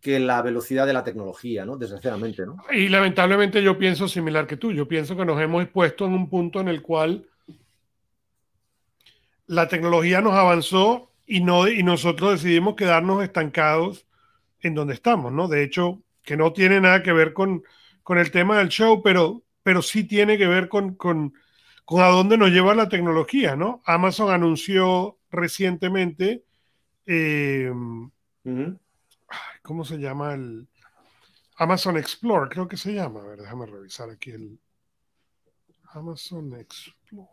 que 0.00 0.18
la 0.18 0.42
velocidad 0.42 0.84
de 0.84 0.94
la 0.94 1.04
tecnología, 1.04 1.64
¿no? 1.64 1.76
Desgraciadamente, 1.76 2.44
¿no? 2.44 2.56
Y 2.72 2.88
lamentablemente 2.88 3.62
yo 3.62 3.78
pienso 3.78 4.08
similar 4.08 4.48
que 4.48 4.56
tú. 4.56 4.72
Yo 4.72 4.88
pienso 4.88 5.16
que 5.16 5.24
nos 5.24 5.40
hemos 5.40 5.62
expuesto 5.62 6.06
en 6.06 6.14
un 6.14 6.28
punto 6.28 6.60
en 6.60 6.66
el 6.66 6.82
cual 6.82 7.24
la 9.46 9.68
tecnología 9.68 10.20
nos 10.20 10.32
avanzó 10.32 11.12
y, 11.24 11.40
no, 11.40 11.68
y 11.68 11.84
nosotros 11.84 12.32
decidimos 12.32 12.74
quedarnos 12.74 13.22
estancados 13.22 14.07
en 14.60 14.74
donde 14.74 14.94
estamos, 14.94 15.32
¿no? 15.32 15.48
De 15.48 15.62
hecho, 15.62 16.02
que 16.22 16.36
no 16.36 16.52
tiene 16.52 16.80
nada 16.80 17.02
que 17.02 17.12
ver 17.12 17.32
con, 17.32 17.62
con 18.02 18.18
el 18.18 18.30
tema 18.30 18.58
del 18.58 18.68
show, 18.68 19.02
pero, 19.02 19.42
pero 19.62 19.82
sí 19.82 20.04
tiene 20.04 20.38
que 20.38 20.46
ver 20.46 20.68
con, 20.68 20.94
con, 20.94 21.34
con 21.84 22.02
a 22.02 22.08
dónde 22.08 22.36
nos 22.36 22.50
lleva 22.50 22.74
la 22.74 22.88
tecnología, 22.88 23.56
¿no? 23.56 23.82
Amazon 23.86 24.30
anunció 24.30 25.18
recientemente 25.30 26.44
eh, 27.10 27.72
¿cómo 29.62 29.84
se 29.84 29.96
llama 29.96 30.34
el 30.34 30.68
Amazon 31.56 31.96
Explore? 31.96 32.50
Creo 32.50 32.68
que 32.68 32.76
se 32.76 32.92
llama. 32.92 33.20
A 33.20 33.24
ver, 33.24 33.40
déjame 33.40 33.64
revisar 33.66 34.10
aquí 34.10 34.30
el 34.30 34.60
Amazon 35.92 36.54
Explore. 36.54 37.28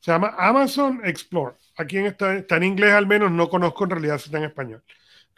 Se 0.00 0.10
llama 0.10 0.34
Amazon 0.36 1.00
Explore. 1.04 1.56
Aquí 1.76 1.98
está, 1.98 2.34
está 2.34 2.56
en 2.56 2.64
inglés 2.64 2.92
al 2.92 3.06
menos, 3.06 3.30
no 3.30 3.48
conozco 3.48 3.84
en 3.84 3.90
realidad 3.90 4.18
si 4.18 4.26
está 4.26 4.38
en 4.38 4.44
español. 4.44 4.82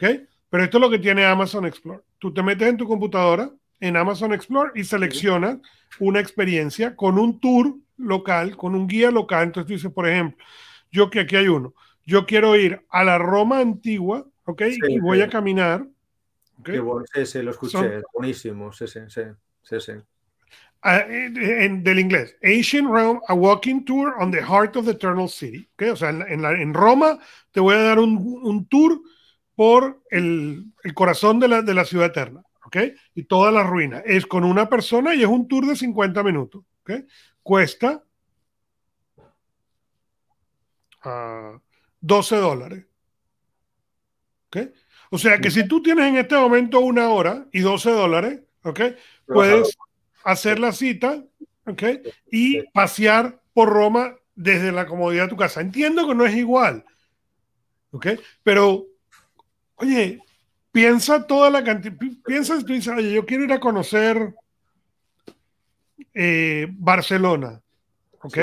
¿Ok? 0.01 0.21
Pero 0.49 0.63
esto 0.63 0.77
es 0.77 0.81
lo 0.81 0.89
que 0.89 0.99
tiene 0.99 1.25
Amazon 1.25 1.65
Explore. 1.65 2.01
Tú 2.19 2.33
te 2.33 2.43
metes 2.43 2.67
en 2.67 2.77
tu 2.77 2.87
computadora, 2.87 3.51
en 3.79 3.95
Amazon 3.95 4.33
Explore, 4.33 4.71
y 4.75 4.83
seleccionas 4.83 5.59
una 5.99 6.19
experiencia 6.19 6.95
con 6.95 7.17
un 7.17 7.39
tour 7.39 7.75
local, 7.97 8.57
con 8.57 8.75
un 8.75 8.87
guía 8.87 9.11
local. 9.11 9.43
Entonces 9.43 9.67
tú 9.67 9.73
dices, 9.73 9.91
por 9.91 10.07
ejemplo, 10.07 10.43
yo 10.91 11.09
que 11.09 11.21
aquí 11.21 11.35
hay 11.35 11.47
uno, 11.47 11.73
yo 12.05 12.25
quiero 12.25 12.55
ir 12.57 12.85
a 12.89 13.03
la 13.03 13.17
Roma 13.17 13.59
antigua 13.59 14.27
¿ok? 14.45 14.63
y 14.87 14.99
voy 14.99 15.21
a 15.21 15.29
caminar. 15.29 15.87
¿okay? 16.59 16.79
sí, 17.13 17.25
sí, 17.25 17.41
lo 17.41 17.51
escuché, 17.51 18.01
buenísimo, 18.13 18.73
sí, 18.73 18.87
sí, 18.87 18.99
sí, 19.07 19.79
sí, 19.79 19.91
ah, 20.81 20.99
en, 21.07 21.83
del 21.83 21.99
inglés, 21.99 22.35
Ancient 22.43 22.89
Rome, 22.89 23.21
a 23.27 23.33
walking 23.33 23.85
tour 23.85 24.15
on 24.19 24.31
the 24.31 24.41
heart 24.41 24.75
of 24.75 24.85
the 24.85 24.91
eternal 24.91 25.29
city. 25.29 25.69
¿okay? 25.75 25.89
O 25.89 25.95
sea, 25.95 26.09
en, 26.09 26.41
la, 26.41 26.51
en, 26.51 26.73
Roma 26.73 27.19
te 27.51 27.59
voy 27.61 27.75
a 27.75 27.83
dar 27.83 27.99
un, 27.99 28.17
un 28.43 28.65
tour 28.65 28.99
por 29.61 30.01
el, 30.09 30.73
el 30.83 30.93
corazón 30.95 31.39
de 31.39 31.47
la, 31.47 31.61
de 31.61 31.75
la, 31.75 31.85
ciudad 31.85 32.07
eterna. 32.07 32.41
¿ok? 32.65 32.77
Y 33.13 33.25
todas 33.25 33.53
las 33.53 33.67
ruinas. 33.67 34.01
Es 34.07 34.25
con 34.25 34.43
una 34.43 34.67
persona 34.67 35.13
y 35.13 35.21
es 35.21 35.27
un 35.27 35.47
tour 35.47 35.67
de 35.67 35.75
50 35.75 36.23
minutos. 36.23 36.63
¿ok? 36.81 36.91
Cuesta 37.43 38.03
uh, 39.17 39.21
ah, 41.03 41.61
12 41.99 42.35
dólares. 42.37 42.85
O 45.11 45.19
sea 45.19 45.37
que 45.37 45.51
si 45.51 45.67
tú 45.67 45.83
tienes 45.83 46.07
en 46.07 46.17
este 46.17 46.35
momento 46.37 46.79
una 46.79 47.09
hora 47.09 47.45
y 47.51 47.59
12 47.59 47.91
dólares, 47.91 48.39
¿ok? 48.63 48.79
Puedes 49.27 49.77
hacer 50.23 50.57
la 50.57 50.71
cita, 50.71 51.23
¿ok? 51.67 51.83
Y 52.31 52.63
pasear 52.71 53.39
por 53.53 53.69
Roma 53.69 54.15
desde 54.33 54.71
la 54.71 54.87
comodidad 54.87 55.25
de 55.25 55.29
tu 55.29 55.37
casa. 55.37 55.61
Entiendo 55.61 56.07
que 56.07 56.15
no 56.15 56.25
es 56.25 56.35
igual, 56.35 56.83
¿ok? 57.91 58.07
Pero, 58.41 58.87
oye, 59.81 60.21
piensa 60.71 61.25
toda 61.25 61.49
la 61.49 61.63
cantidad, 61.63 61.95
piensa, 62.25 62.57
tú 62.59 62.73
dices, 62.73 62.93
oye, 62.95 63.13
yo 63.13 63.25
quiero 63.25 63.43
ir 63.43 63.53
a 63.53 63.59
conocer 63.59 64.33
eh, 66.13 66.67
Barcelona, 66.71 67.61
¿ok? 68.21 68.37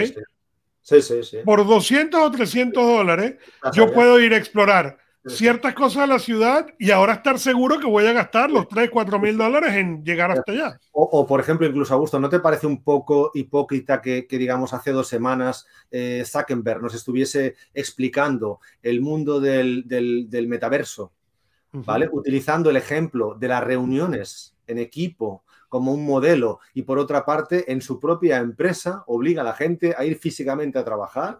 Sí, 0.82 1.02
sí, 1.02 1.22
sí. 1.22 1.38
Por 1.44 1.66
200 1.66 2.20
o 2.20 2.30
300 2.30 2.82
dólares, 2.82 3.36
yo 3.72 3.92
puedo 3.92 4.18
ir 4.20 4.32
a 4.32 4.38
explorar 4.38 4.98
ciertas 5.26 5.74
cosas 5.74 6.02
de 6.02 6.14
la 6.14 6.18
ciudad 6.18 6.66
y 6.78 6.90
ahora 6.90 7.14
estar 7.14 7.38
seguro 7.38 7.78
que 7.78 7.86
voy 7.86 8.06
a 8.06 8.12
gastar 8.12 8.50
los 8.50 8.68
3, 8.68 8.90
4 8.90 9.18
mil 9.18 9.36
dólares 9.36 9.74
en 9.74 10.04
llegar 10.04 10.30
hasta 10.30 10.52
allá. 10.52 10.80
O, 10.92 11.26
por 11.26 11.40
ejemplo, 11.40 11.66
incluso 11.66 11.94
Augusto, 11.94 12.18
¿no 12.18 12.28
te 12.28 12.40
parece 12.40 12.66
un 12.66 12.82
poco 12.82 13.30
hipócrita 13.34 14.00
que, 14.00 14.26
digamos, 14.30 14.72
hace 14.72 14.90
dos 14.92 15.08
semanas 15.08 15.66
eh, 15.90 16.24
Zuckerberg 16.26 16.82
nos 16.82 16.94
estuviese 16.94 17.56
explicando 17.74 18.60
el 18.82 19.00
mundo 19.00 19.40
del, 19.40 19.84
metaverso, 20.48 21.12
¿vale? 21.72 22.08
Utilizando 22.10 22.70
el 22.70 22.76
ejemplo 22.76 23.34
de 23.38 23.48
las 23.48 23.62
reuniones 23.62 24.56
en 24.66 24.78
equipo 24.78 25.44
como 25.68 25.92
un 25.92 26.04
modelo 26.04 26.60
y 26.74 26.82
por 26.82 26.98
otra 26.98 27.24
parte 27.24 27.70
en 27.70 27.82
su 27.82 28.00
propia 28.00 28.38
empresa 28.38 29.04
obliga 29.06 29.42
a 29.42 29.44
la 29.44 29.52
gente 29.52 29.94
a 29.96 30.04
ir 30.04 30.18
físicamente 30.18 30.78
a 30.78 30.84
trabajar 30.84 31.38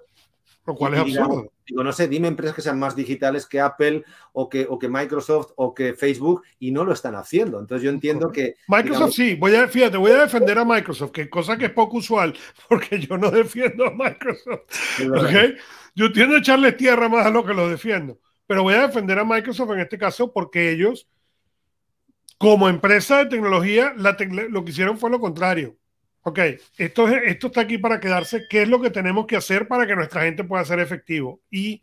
lo 0.69 0.75
cual 0.75 0.93
es 0.93 1.01
absurdo. 1.01 1.51
Digo, 1.67 1.83
no 1.83 1.93
sé, 1.93 2.09
dime 2.09 2.29
empresas 2.29 2.55
que 2.55 2.61
sean 2.61 2.79
más 2.79 2.95
digitales 2.95 3.47
que 3.47 3.59
Apple 3.59 4.05
o 4.33 4.51
que, 4.51 4.67
o 4.69 4.79
que 4.79 4.91
Microsoft 4.91 5.53
o 5.57 5.75
que 5.75 5.95
Facebook 5.95 6.43
y 6.59 6.73
no 6.73 6.85
lo 6.85 6.93
están 6.93 7.15
haciendo. 7.15 7.59
Entonces 7.59 7.83
yo 7.85 7.91
entiendo 7.91 8.31
que... 8.31 8.57
Microsoft 8.69 9.15
sí, 9.15 9.35
voy 9.35 9.55
a, 9.55 9.67
fíjate, 9.67 9.97
voy 9.97 10.11
a 10.11 10.21
defender 10.21 10.59
a 10.59 10.67
Microsoft, 10.67 11.11
que 11.11 11.31
cosa 11.31 11.57
que 11.57 11.67
es 11.67 11.73
poco 11.73 11.97
usual, 11.97 12.35
porque 12.69 13.01
yo 13.01 13.17
no 13.17 13.31
defiendo 13.31 13.87
a 13.87 13.93
Microsoft. 13.93 14.61
¿okay? 15.19 15.57
Yo 15.95 16.13
tiendo 16.13 16.37
a 16.37 16.41
echarle 16.41 16.73
tierra 16.73 17.09
más 17.09 17.25
a 17.25 17.31
lo 17.31 17.47
que 17.47 17.55
lo 17.55 17.67
defiendo, 17.67 18.21
pero 18.49 18.65
voy 18.65 18.75
a 18.75 18.89
defender 18.89 19.21
a 19.21 19.25
Microsoft 19.25 19.71
en 19.71 19.81
este 19.81 19.97
caso 19.97 20.33
porque 20.33 20.73
ellos, 20.73 21.09
como 22.37 22.69
empresa 22.69 23.19
de 23.19 23.27
tecnología, 23.27 23.95
lo 23.95 24.65
que 24.65 24.71
hicieron 24.73 24.99
fue 24.99 25.11
lo 25.11 25.21
contrario 25.21 25.79
ok, 26.29 26.39
esto, 26.77 27.09
esto 27.09 27.47
está 27.49 27.63
aquí 27.63 27.79
para 27.79 28.01
quedarse, 28.01 28.47
¿qué 28.49 28.63
es 28.63 28.69
lo 28.69 28.81
que 28.81 28.91
tenemos 28.91 29.27
que 29.27 29.37
hacer 29.37 29.67
para 29.67 29.87
que 29.87 29.97
nuestra 29.97 30.23
gente 30.23 30.45
pueda 30.45 30.65
ser 30.65 30.79
efectivo? 30.79 31.41
Y 31.51 31.83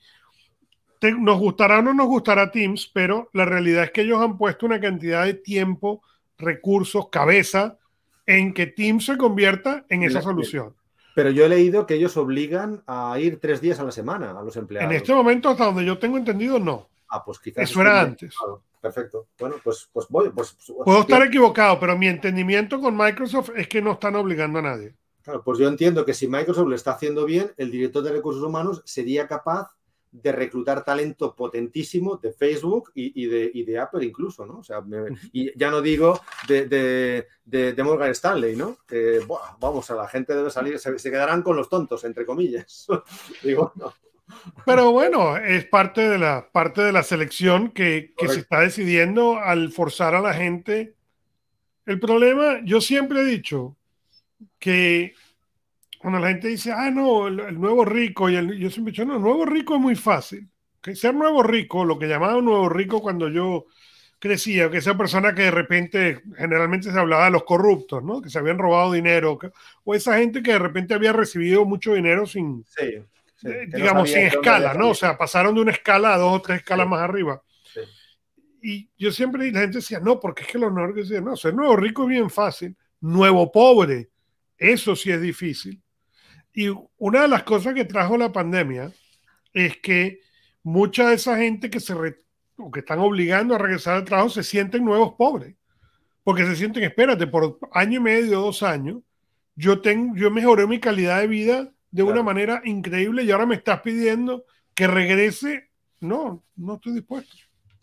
nos 1.20 1.40
gustará 1.40 1.80
o 1.80 1.82
no 1.82 1.94
nos 1.94 2.08
gustará 2.08 2.52
Teams, 2.52 2.90
pero 2.94 3.30
la 3.34 3.46
realidad 3.46 3.84
es 3.84 3.92
que 3.92 4.02
ellos 4.02 4.22
han 4.22 4.38
puesto 4.38 4.66
una 4.66 4.80
cantidad 4.80 5.26
de 5.26 5.36
tiempo, 5.36 6.02
recursos, 6.38 7.10
cabeza, 7.10 7.78
en 8.26 8.54
que 8.54 8.66
Teams 8.66 9.06
se 9.06 9.18
convierta 9.18 9.86
en 9.90 10.04
esa 10.04 10.22
solución. 10.22 10.76
Pero 11.16 11.30
yo 11.32 11.46
he 11.46 11.50
leído 11.50 11.88
que 11.88 11.96
ellos 11.96 12.18
obligan 12.18 12.84
a 12.86 13.18
ir 13.20 13.40
tres 13.40 13.62
días 13.62 13.80
a 13.80 13.86
la 13.86 13.92
semana 13.92 14.38
a 14.38 14.44
los 14.44 14.58
empleados. 14.58 14.92
En 14.92 14.98
este 14.98 15.14
momento, 15.14 15.50
hasta 15.50 15.64
donde 15.66 15.86
yo 15.86 15.98
tengo 15.98 16.18
entendido, 16.18 16.60
no. 16.60 16.90
Ah, 17.08 17.24
pues 17.24 17.40
quizás. 17.40 17.64
Eso 17.64 17.82
era 17.82 18.02
antes. 18.02 18.36
Perfecto. 18.82 19.28
Bueno, 19.40 19.56
pues, 19.64 19.90
pues 19.94 20.08
voy. 20.10 20.30
Pues, 20.30 20.58
Puedo 20.84 21.00
estar 21.00 21.22
equivocado, 21.24 21.80
pero 21.80 21.98
mi 21.98 22.08
entendimiento 22.08 22.82
con 22.82 22.98
Microsoft 22.98 23.52
es 23.56 23.70
que 23.70 23.82
no 23.82 23.94
están 23.94 24.16
obligando 24.16 24.60
a 24.60 24.64
nadie. 24.64 24.94
Claro, 25.24 25.42
pues 25.42 25.58
yo 25.58 25.70
entiendo 25.70 26.06
que 26.06 26.14
si 26.14 26.28
Microsoft 26.28 26.68
lo 26.68 26.76
está 26.76 26.92
haciendo 26.92 27.26
bien, 27.26 27.52
el 27.56 27.72
director 27.72 28.04
de 28.04 28.12
recursos 28.12 28.44
humanos 28.44 28.84
sería 28.86 29.26
capaz 29.26 29.72
de 30.22 30.32
reclutar 30.32 30.84
talento 30.84 31.36
potentísimo 31.36 32.18
de 32.18 32.32
Facebook 32.32 32.92
y, 32.96 33.26
de, 33.28 33.52
de, 33.66 33.78
Apple 33.78 34.06
incluso, 34.06 34.46
¿no? 34.46 34.60
O 34.60 34.64
sea, 34.64 34.84
y 35.32 35.58
ya 35.58 35.70
no 35.70 35.82
digo 35.82 36.20
de, 36.48 36.66
de, 37.46 37.84
Morgan 37.84 38.12
Stanley, 38.12 38.56
¿no? 38.56 38.78
Que, 38.88 39.20
vamos, 39.60 39.90
a 39.92 39.96
la 39.96 40.08
gente 40.08 40.36
debe 40.36 40.50
salir, 40.50 40.80
se, 40.80 40.98
se, 40.98 41.12
quedarán 41.12 41.42
con 41.42 41.56
los 41.56 41.70
tontos, 41.70 42.04
entre 42.04 42.26
comillas. 42.26 42.88
digo, 43.44 43.74
no. 43.76 43.94
Pero 44.66 44.92
bueno, 44.92 45.38
es 45.38 45.66
parte 45.66 46.10
de 46.10 46.18
la, 46.18 46.50
parte 46.52 46.82
de 46.82 46.92
la 46.92 47.04
selección 47.04 47.72
que, 47.72 48.14
se 48.18 48.40
está 48.40 48.62
decidiendo 48.62 49.38
al 49.38 49.72
forzar 49.72 50.16
a 50.16 50.22
la 50.22 50.34
gente. 50.34 50.96
El 51.86 52.00
problema, 52.00 52.60
yo 52.64 52.82
siempre 52.82 53.22
he 53.22 53.26
dicho 53.26 53.76
que 54.58 55.14
cuando 56.06 56.20
la 56.20 56.28
gente 56.28 56.50
dice, 56.50 56.72
ah, 56.72 56.92
no, 56.92 57.26
el, 57.26 57.60
nuevo 57.60 57.84
rico, 57.84 58.30
y 58.30 58.36
yo 58.60 58.70
siempre 58.70 58.92
he 58.92 58.94
dicho, 58.94 59.06
no, 59.06 59.16
el 59.16 59.24
nuevo 59.24 59.44
rico 59.44 59.74
es 59.74 59.82
muy 59.82 59.96
fácil. 59.96 60.48
Que 60.80 60.96
ser 60.96 61.16
nuevo 61.16 61.42
rico, 61.42 61.84
lo 61.84 61.98
que 61.98 62.06
llamaba 62.06 62.40
nuevo 62.44 62.70
rico 62.70 63.02
cuando 63.02 63.28
yo 63.28 63.66
crecía, 64.20 64.70
que 64.70 64.78
esa 64.78 64.96
persona 64.96 65.34
que 65.34 65.42
de 65.42 65.50
repente, 65.50 66.22
generalmente 66.38 66.92
se 66.92 67.00
hablaba 67.00 67.26
de 67.26 67.32
los 67.32 67.44
corruptos, 67.44 68.04
¿no? 68.04 68.22
Que 68.22 68.30
se 68.30 68.38
habían 68.38 68.60
robado 68.60 68.92
dinero, 68.92 69.40
o 69.84 69.96
esa 69.96 70.20
gente 70.20 70.44
que 70.44 70.52
de 70.52 70.60
repente 70.60 70.94
había 70.94 71.12
recibido 71.12 71.66
mucho 71.66 71.96
dinero 71.96 72.28
sin, 72.28 72.64
digamos, 73.74 74.12
sin 74.12 74.28
escala, 74.28 74.76
¿no? 74.76 74.90
O 74.90 74.94
sea, 74.94 75.18
pasaron 75.18 75.56
de 75.56 75.62
una 75.62 75.72
escala 75.72 76.14
a 76.14 76.20
dos 76.20 76.34
o 76.34 76.42
tres 76.44 76.60
escalas 76.60 76.88
más 76.88 77.02
arriba. 77.02 77.42
Y 78.62 78.92
yo 78.96 79.12
siempre, 79.12 79.52
la 79.52 79.62
gente 79.62 79.78
decía, 79.80 80.00
no, 80.00 80.20
porque 80.20 80.44
es 80.44 80.50
que 80.50 80.60
los 80.60 80.72
nórdicos 80.72 81.10
decían, 81.10 81.26
no, 81.26 81.36
ser 81.36 81.56
nuevo 81.56 81.76
rico 81.76 82.04
es 82.04 82.10
bien 82.10 82.30
fácil, 82.30 82.78
nuevo 83.02 83.52
pobre, 83.52 84.12
eso 84.56 84.96
sí 84.96 85.10
es 85.10 85.20
difícil. 85.20 85.82
Y 86.56 86.70
una 86.98 87.24
de 87.24 87.28
las 87.28 87.44
cosas 87.44 87.74
que 87.74 87.86
trajo 87.86 88.18
la 88.18 88.32
pandemia 88.32 88.92
es 89.54 89.78
que 89.78 90.22
mucha 90.64 91.10
de 91.10 91.16
esa 91.16 91.38
gente 91.38 91.70
que 91.70 91.80
se 91.80 91.94
o 92.58 92.72
que 92.72 92.80
están 92.80 93.00
obligando 93.00 93.54
a 93.54 93.58
regresar 93.58 93.98
al 93.98 94.06
trabajo 94.06 94.30
se 94.30 94.42
sienten 94.42 94.86
nuevos 94.86 95.14
pobres, 95.16 95.56
porque 96.24 96.46
se 96.46 96.56
sienten, 96.56 96.84
espérate, 96.84 97.28
por 97.28 97.60
año 97.74 98.00
y 98.00 98.04
medio, 98.04 98.40
dos 98.40 98.64
años, 98.64 99.02
yo, 99.56 99.82
tengo, 99.82 100.16
yo 100.16 100.32
mejoré 100.32 100.66
mi 100.66 100.80
calidad 100.80 101.20
de 101.20 101.28
vida 101.28 101.72
de 101.92 102.04
una 102.04 102.24
manera 102.24 102.62
increíble 102.66 103.24
y 103.24 103.32
ahora 103.32 103.46
me 103.46 103.56
estás 103.56 103.82
pidiendo 103.82 104.46
que 104.74 104.88
regrese. 104.88 105.70
No, 106.02 106.44
no 106.56 106.76
estoy 106.76 106.94
dispuesto. 106.94 107.36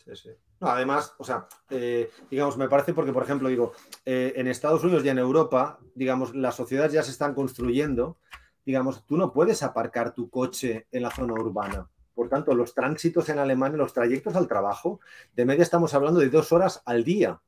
Sí, 0.04 0.10
sí. 0.14 0.30
No, 0.60 0.68
además, 0.68 1.14
o 1.18 1.24
sea, 1.24 1.48
eh, 1.70 2.10
digamos, 2.30 2.56
me 2.56 2.68
parece 2.68 2.94
porque, 2.94 3.12
por 3.12 3.24
ejemplo, 3.24 3.48
digo, 3.48 3.72
eh, 4.04 4.34
en 4.36 4.46
Estados 4.46 4.84
Unidos 4.84 5.04
y 5.04 5.08
en 5.08 5.18
Europa, 5.18 5.80
digamos, 5.94 6.34
las 6.36 6.54
sociedades 6.54 6.92
ya 6.92 7.02
se 7.02 7.10
están 7.10 7.34
construyendo. 7.34 8.18
Digamos, 8.64 9.04
tú 9.06 9.16
no 9.16 9.32
puedes 9.32 9.62
aparcar 9.62 10.14
tu 10.14 10.30
coche 10.30 10.86
en 10.90 11.02
la 11.02 11.10
zona 11.10 11.34
urbana. 11.34 11.88
Por 12.14 12.28
tanto, 12.28 12.54
los 12.54 12.74
tránsitos 12.74 13.28
en 13.28 13.38
Alemania, 13.38 13.78
los 13.78 13.92
trayectos 13.92 14.36
al 14.36 14.48
trabajo, 14.48 15.00
de 15.34 15.44
media 15.44 15.62
estamos 15.62 15.94
hablando 15.94 16.20
de 16.20 16.28
dos 16.28 16.52
horas 16.52 16.82
al 16.84 17.04
día. 17.04 17.40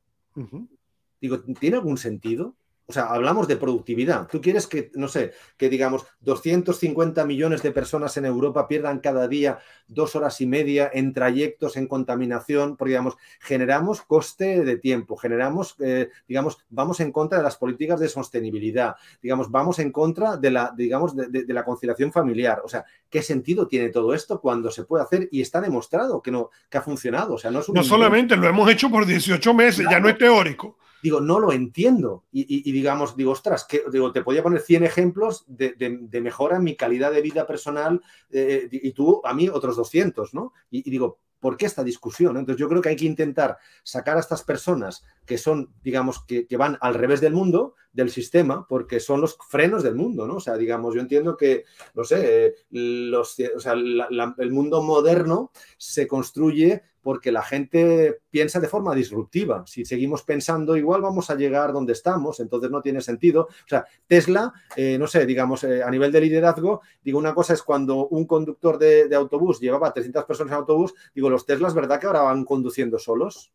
Digo, 1.21 1.41
¿tiene 1.59 1.77
algún 1.77 1.97
sentido? 1.97 2.55
O 2.87 2.93
sea, 2.93 3.05
hablamos 3.05 3.47
de 3.47 3.55
productividad. 3.55 4.27
Tú 4.27 4.39
quieres 4.41 4.67
que, 4.67 4.91
no 4.93 5.07
sé, 5.07 5.33
que 5.57 5.69
digamos 5.69 6.05
250 6.21 7.25
millones 7.25 7.63
de 7.63 7.71
personas 7.71 8.15
en 8.17 8.25
Europa 8.25 8.67
pierdan 8.67 8.99
cada 8.99 9.27
día 9.27 9.57
dos 9.87 10.15
horas 10.15 10.39
y 10.39 10.45
media 10.45 10.91
en 10.93 11.11
trayectos, 11.11 11.77
en 11.77 11.87
contaminación, 11.87 12.77
porque 12.77 12.91
digamos, 12.91 13.15
generamos 13.39 14.03
coste 14.03 14.63
de 14.63 14.77
tiempo, 14.77 15.17
generamos, 15.17 15.75
eh, 15.79 16.09
digamos, 16.27 16.59
vamos 16.69 16.99
en 16.99 17.11
contra 17.11 17.39
de 17.39 17.43
las 17.43 17.57
políticas 17.57 17.99
de 17.99 18.07
sostenibilidad, 18.07 18.95
digamos, 19.19 19.49
vamos 19.49 19.79
en 19.79 19.91
contra 19.91 20.37
de 20.37 20.51
la, 20.51 20.71
digamos, 20.77 21.15
de, 21.15 21.43
la 21.47 21.65
conciliación 21.65 22.11
familiar. 22.11 22.61
O 22.63 22.69
sea, 22.69 22.85
¿qué 23.09 23.23
sentido 23.23 23.67
tiene 23.67 23.89
todo 23.89 24.13
esto 24.13 24.39
cuando 24.39 24.69
se 24.69 24.83
puede 24.83 25.03
hacer 25.03 25.27
y 25.31 25.41
está 25.41 25.59
demostrado 25.59 26.21
que 26.21 26.29
no, 26.29 26.51
que 26.69 26.77
ha 26.77 26.81
funcionado? 26.81 27.33
O 27.33 27.37
sea, 27.39 27.49
no, 27.49 27.61
no 27.73 27.83
solamente 27.83 28.35
lo 28.35 28.47
hemos 28.47 28.69
hecho 28.69 28.91
por 28.91 29.07
18 29.07 29.53
meses, 29.55 29.87
ya 29.89 29.99
no 29.99 30.07
es 30.07 30.19
teórico 30.19 30.77
digo, 31.05 31.21
no 31.21 31.39
lo 31.39 31.51
entiendo. 31.51 32.23
Y, 32.31 32.71
digamos, 32.71 33.15
digo, 33.15 33.31
ostras, 33.31 33.63
que, 33.63 33.83
digo, 33.91 34.11
te 34.11 34.23
podía 34.23 34.41
poner 34.41 34.59
100 34.59 34.83
ejemplos 34.83 35.45
de, 35.47 36.19
mejora 36.19 36.57
en 36.57 36.63
mi 36.63 36.75
calidad 36.75 37.11
de 37.11 37.21
vida 37.21 37.45
personal 37.45 38.01
eh, 38.31 38.67
y 38.71 38.91
tú 38.91 39.21
a 39.23 39.35
mí 39.35 39.47
otros 39.47 39.75
200, 39.75 40.33
¿no? 40.33 40.51
Y, 40.71 40.89
digo, 40.89 41.19
¿por 41.39 41.57
qué 41.57 41.67
esta 41.67 41.83
discusión? 41.83 42.37
Entonces 42.37 42.59
yo 42.59 42.67
creo 42.67 42.81
que 42.81 42.89
hay 42.89 42.95
que 42.95 43.05
intentar 43.05 43.59
sacar 43.83 44.17
a 44.17 44.19
estas 44.19 44.43
personas 44.43 45.03
que 45.27 45.37
son, 45.37 45.71
digamos, 45.83 46.25
que, 46.25 46.47
van 46.57 46.79
al 46.81 46.95
revés 46.95 47.21
del 47.21 47.33
mundo, 47.33 47.75
del 47.95 48.11
sistema, 48.11 48.67
porque 48.67 48.99
son 48.99 49.21
los 49.21 49.37
frenos 49.47 49.81
del 49.81 49.95
mundo, 49.95 50.27
¿no? 50.27 50.35
O 50.35 50.39
sea, 50.41 50.57
digamos, 50.57 50.93
yo 50.93 50.99
entiendo 50.99 51.37
que, 51.37 51.63
no 51.93 52.03
sé, 52.03 52.47
eh, 52.47 52.55
los, 52.71 53.37
o 53.55 53.59
sea, 53.59 53.71
el 53.73 54.51
mundo 54.51 54.83
moderno 54.83 55.51
se 55.77 56.05
construye 56.05 56.83
porque 57.01 57.31
la 57.31 57.43
gente 57.43 58.21
piensa 58.29 58.59
de 58.59 58.67
forma 58.67 58.93
disruptiva. 58.93 59.63
Si 59.67 59.85
seguimos 59.85 60.23
pensando 60.23 60.75
igual, 60.75 61.03
vamos 61.03 61.29
a 61.29 61.35
llegar 61.35 61.71
donde 61.71 61.93
estamos, 61.93 62.39
entonces 62.39 62.69
no 62.71 62.81
tiene 62.81 62.99
sentido. 62.99 63.43
O 63.43 63.67
sea, 63.67 63.85
Tesla, 64.07 64.51
eh, 64.75 64.97
no 64.97 65.07
sé, 65.07 65.25
digamos, 65.25 65.63
eh, 65.63 65.83
a 65.83 65.91
nivel 65.91 66.11
de 66.11 66.19
liderazgo, 66.19 66.81
digo, 67.01 67.19
una 67.19 67.33
cosa 67.33 67.53
es 67.53 67.61
cuando 67.61 68.07
un 68.07 68.25
conductor 68.25 68.77
de, 68.77 69.15
autobús 69.15 69.59
llevaba 69.59 69.93
300 69.93 70.25
personas 70.25 70.51
en 70.51 70.57
autobús, 70.57 70.95
digo, 71.13 71.29
los 71.29 71.45
Teslas, 71.45 71.75
¿verdad 71.75 71.99
que 71.99 72.07
ahora 72.07 72.23
van 72.23 72.43
conduciendo 72.43 72.99
solos? 72.99 73.53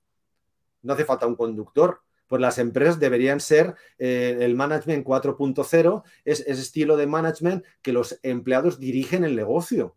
No 0.83 0.95
hace 0.95 1.05
falta 1.05 1.27
un 1.27 1.35
conductor 1.35 2.01
pues 2.31 2.41
las 2.41 2.59
empresas 2.59 3.01
deberían 3.01 3.41
ser 3.41 3.75
eh, 3.99 4.39
el 4.39 4.55
management 4.55 5.05
4.0, 5.05 6.05
es 6.25 6.39
ese 6.47 6.61
estilo 6.61 6.97
de 6.97 7.09
management 7.09 7.65
que 7.83 7.93
los 7.93 8.21
empleados 8.23 8.79
dirigen 8.79 9.25
el 9.25 9.35
negocio 9.35 9.97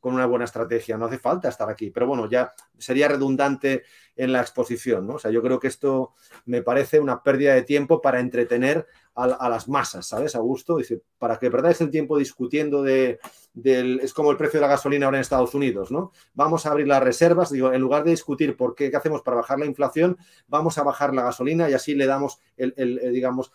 con 0.00 0.14
una 0.14 0.24
buena 0.24 0.46
estrategia. 0.46 0.96
No 0.96 1.04
hace 1.04 1.18
falta 1.18 1.50
estar 1.50 1.68
aquí. 1.68 1.90
Pero 1.90 2.06
bueno, 2.06 2.30
ya 2.30 2.54
sería 2.78 3.08
redundante 3.08 3.82
en 4.16 4.32
la 4.32 4.40
exposición. 4.40 5.06
¿no? 5.06 5.14
O 5.14 5.18
sea, 5.18 5.30
yo 5.30 5.42
creo 5.42 5.60
que 5.60 5.68
esto 5.68 6.14
me 6.46 6.62
parece 6.62 6.98
una 7.00 7.22
pérdida 7.22 7.54
de 7.54 7.62
tiempo 7.62 8.00
para 8.00 8.20
entretener 8.20 8.86
a, 9.16 9.48
las 9.48 9.66
masas, 9.66 10.06
¿sabes? 10.06 10.36
A 10.36 10.40
gusto. 10.40 10.76
Dice, 10.76 11.00
para 11.18 11.38
que 11.38 11.50
perdáis 11.50 11.80
el 11.80 11.90
tiempo 11.90 12.18
discutiendo 12.18 12.82
de, 12.82 13.18
del. 13.54 14.00
Es 14.00 14.12
como 14.12 14.30
el 14.30 14.36
precio 14.36 14.60
de 14.60 14.66
la 14.66 14.72
gasolina 14.72 15.06
ahora 15.06 15.16
en 15.16 15.22
Estados 15.22 15.54
Unidos, 15.54 15.90
¿no? 15.90 16.12
Vamos 16.34 16.66
a 16.66 16.70
abrir 16.70 16.86
las 16.86 17.02
reservas. 17.02 17.50
Digo, 17.50 17.72
en 17.72 17.80
lugar 17.80 18.04
de 18.04 18.10
discutir 18.10 18.56
por 18.58 18.74
qué, 18.74 18.90
qué 18.90 18.96
hacemos 18.96 19.22
para 19.22 19.38
bajar 19.38 19.58
la 19.58 19.64
inflación, 19.64 20.18
vamos 20.48 20.76
a 20.76 20.82
bajar 20.82 21.14
la 21.14 21.22
gasolina 21.22 21.70
y 21.70 21.72
así 21.72 21.94
le 21.94 22.04
damos 22.04 22.40
el, 22.58 22.74
digamos, 23.10 23.52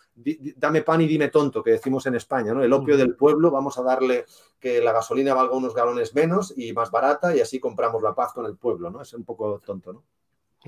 dame 0.56 0.82
pan 0.82 1.00
y 1.00 1.06
dime 1.06 1.28
tonto, 1.28 1.62
que 1.62 1.70
decimos 1.70 2.06
en 2.06 2.16
España, 2.16 2.52
¿no? 2.52 2.64
El 2.64 2.72
opio 2.72 2.96
del 2.96 3.14
pueblo, 3.14 3.52
vamos 3.52 3.78
a 3.78 3.82
darle 3.82 4.24
que 4.58 4.80
la 4.80 4.92
gasolina 4.92 5.32
valga 5.32 5.56
unos 5.56 5.74
galones 5.74 6.12
menos 6.12 6.52
y 6.56 6.72
más 6.72 6.90
barata 6.90 7.36
y 7.36 7.40
así 7.40 7.60
compramos 7.60 8.02
la 8.02 8.16
paz 8.16 8.32
con 8.32 8.46
el 8.46 8.56
pueblo, 8.56 8.90
¿no? 8.90 9.00
Es 9.00 9.14
un 9.14 9.24
poco 9.24 9.60
tonto, 9.64 9.92
¿no? 9.92 10.02